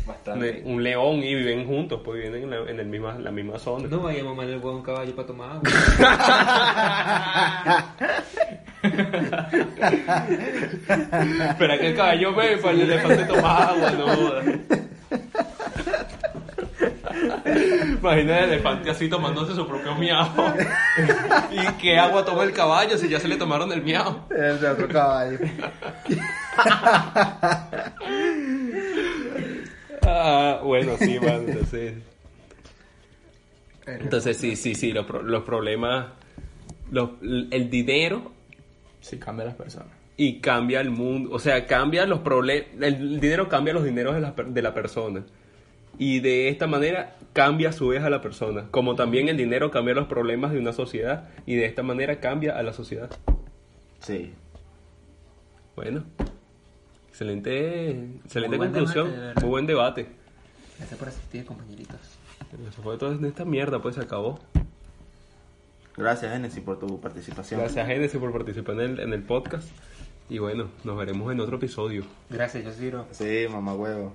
Bastante. 0.06 0.62
Un 0.63 0.82
león 0.82 1.15
y 1.17 1.36
viven 1.36 1.67
juntos, 1.67 1.99
pues 2.01 2.23
viven 2.23 2.43
en 2.43 2.49
la, 2.49 2.60
en 2.60 2.80
el 2.80 2.86
misma, 2.86 3.15
la 3.19 3.30
misma 3.30 3.60
zona. 3.60 3.89
No 3.89 3.99
vaya 3.99 4.21
a 4.21 4.23
mamar 4.23 4.47
el 4.47 4.56
huevo 4.56 4.69
a 4.69 4.75
un 4.77 4.84
caballo 4.84 5.13
para 5.13 5.27
tomar 5.27 5.49
agua. 5.51 5.63
Espera 11.49 11.77
que 11.77 11.88
el 11.88 11.95
caballo 11.97 12.34
bebe 12.34 12.56
para 12.56 12.71
el 12.71 12.82
elefante 12.84 13.25
toma 13.25 13.58
agua, 13.58 13.91
no 13.91 14.08
jodas. 14.15 14.45
Imagina 17.99 18.39
el 18.39 18.51
elefante 18.53 18.91
así 18.91 19.10
tomándose 19.10 19.53
su 19.56 19.67
propio 19.67 19.93
miau. 19.95 20.25
¿Y 21.51 21.65
qué 21.82 21.99
agua 21.99 22.23
toma 22.23 22.43
el 22.43 22.53
caballo 22.53 22.97
si 22.97 23.10
ya 23.10 23.19
se 23.19 23.27
le 23.27 23.36
tomaron 23.36 23.73
el 23.73 23.82
miau? 23.82 24.25
El 24.30 24.58
de 24.62 24.69
otro 24.69 24.88
caballo. 24.88 25.38
Ah, 30.10 30.62
bueno, 30.63 30.93
sí, 30.98 31.20
man, 31.20 31.46
entonces... 31.48 31.96
Entonces, 33.86 34.38
sí, 34.38 34.56
sí, 34.56 34.76
sí, 34.76 34.91
los, 34.91 35.06
los 35.24 35.43
problemas... 35.43 36.08
los- 36.91 37.12
el 37.22 37.70
dinero 37.70 38.32
Sí, 39.02 39.17
cambia 39.17 39.46
las 39.46 39.56
personas. 39.56 39.89
y 40.17 40.39
cambia 40.39 40.82
el 40.82 40.89
mundo, 40.91 41.30
o 41.34 41.39
sea, 41.39 41.65
cambia 41.65 42.06
los 42.06 42.20
problemas, 42.20 42.67
el 42.82 43.20
dinero 43.20 43.48
cambia 43.50 43.74
los 43.74 43.84
dineros 43.84 44.15
de 44.15 44.22
la, 44.22 44.32
de 44.36 44.62
la 44.62 44.74
persona. 44.74 45.24
Y 45.98 46.20
de 46.20 46.50
esta 46.50 46.67
manera 46.67 47.15
cambia 47.34 47.70
a 47.70 47.74
su 47.74 47.89
vez 47.89 48.04
a 48.04 48.10
la 48.10 48.22
persona, 48.22 48.65
como 48.72 48.96
también 48.96 49.30
el 49.30 49.38
dinero 49.38 49.72
cambia 49.72 49.93
los 49.93 50.08
problemas 50.08 50.52
de 50.52 50.60
una 50.60 50.74
sociedad 50.74 51.30
y 51.46 51.56
de 51.56 51.65
esta 51.65 51.84
manera 51.84 52.20
cambia 52.20 52.58
a 52.58 52.63
la 52.63 52.74
sociedad. 52.74 53.10
Sí. 54.00 54.34
Bueno, 55.76 56.04
excelente, 57.17 58.19
excelente 58.23 58.58
Muy 58.58 58.67
conclusión, 58.67 59.12
debate, 59.12 59.27
de 59.27 59.41
muy 59.41 59.49
buen 59.49 59.65
debate. 59.65 60.08
Gracias 60.77 60.99
por 60.99 61.08
asistir, 61.08 61.45
compañeritos. 61.45 61.99
Eso 62.69 62.82
fue 62.84 62.95
todo 62.97 63.12
en 63.12 63.25
esta 63.25 63.43
mierda, 63.43 63.82
pues 63.82 63.95
se 63.95 64.01
acabó. 64.01 64.39
Gracias, 65.95 66.32
Genesis, 66.32 66.63
por 66.63 66.77
tu 66.77 67.01
participación. 67.01 67.60
Gracias, 67.60 67.88
Genesis, 67.88 68.19
por 68.19 68.32
participar 68.32 68.75
en 68.75 68.82
el, 68.82 68.99
en 68.99 69.13
el 69.13 69.23
podcast. 69.23 69.67
Y 70.30 70.38
bueno, 70.38 70.69
nos 70.84 70.95
veremos 70.95 71.32
en 71.32 71.39
otro 71.39 71.58
episodio. 71.58 72.06
Gracias, 72.30 72.63
Yosiro. 72.63 73.08
Sí, 73.12 73.47
mamá 73.49 73.73
huevo. 73.73 74.13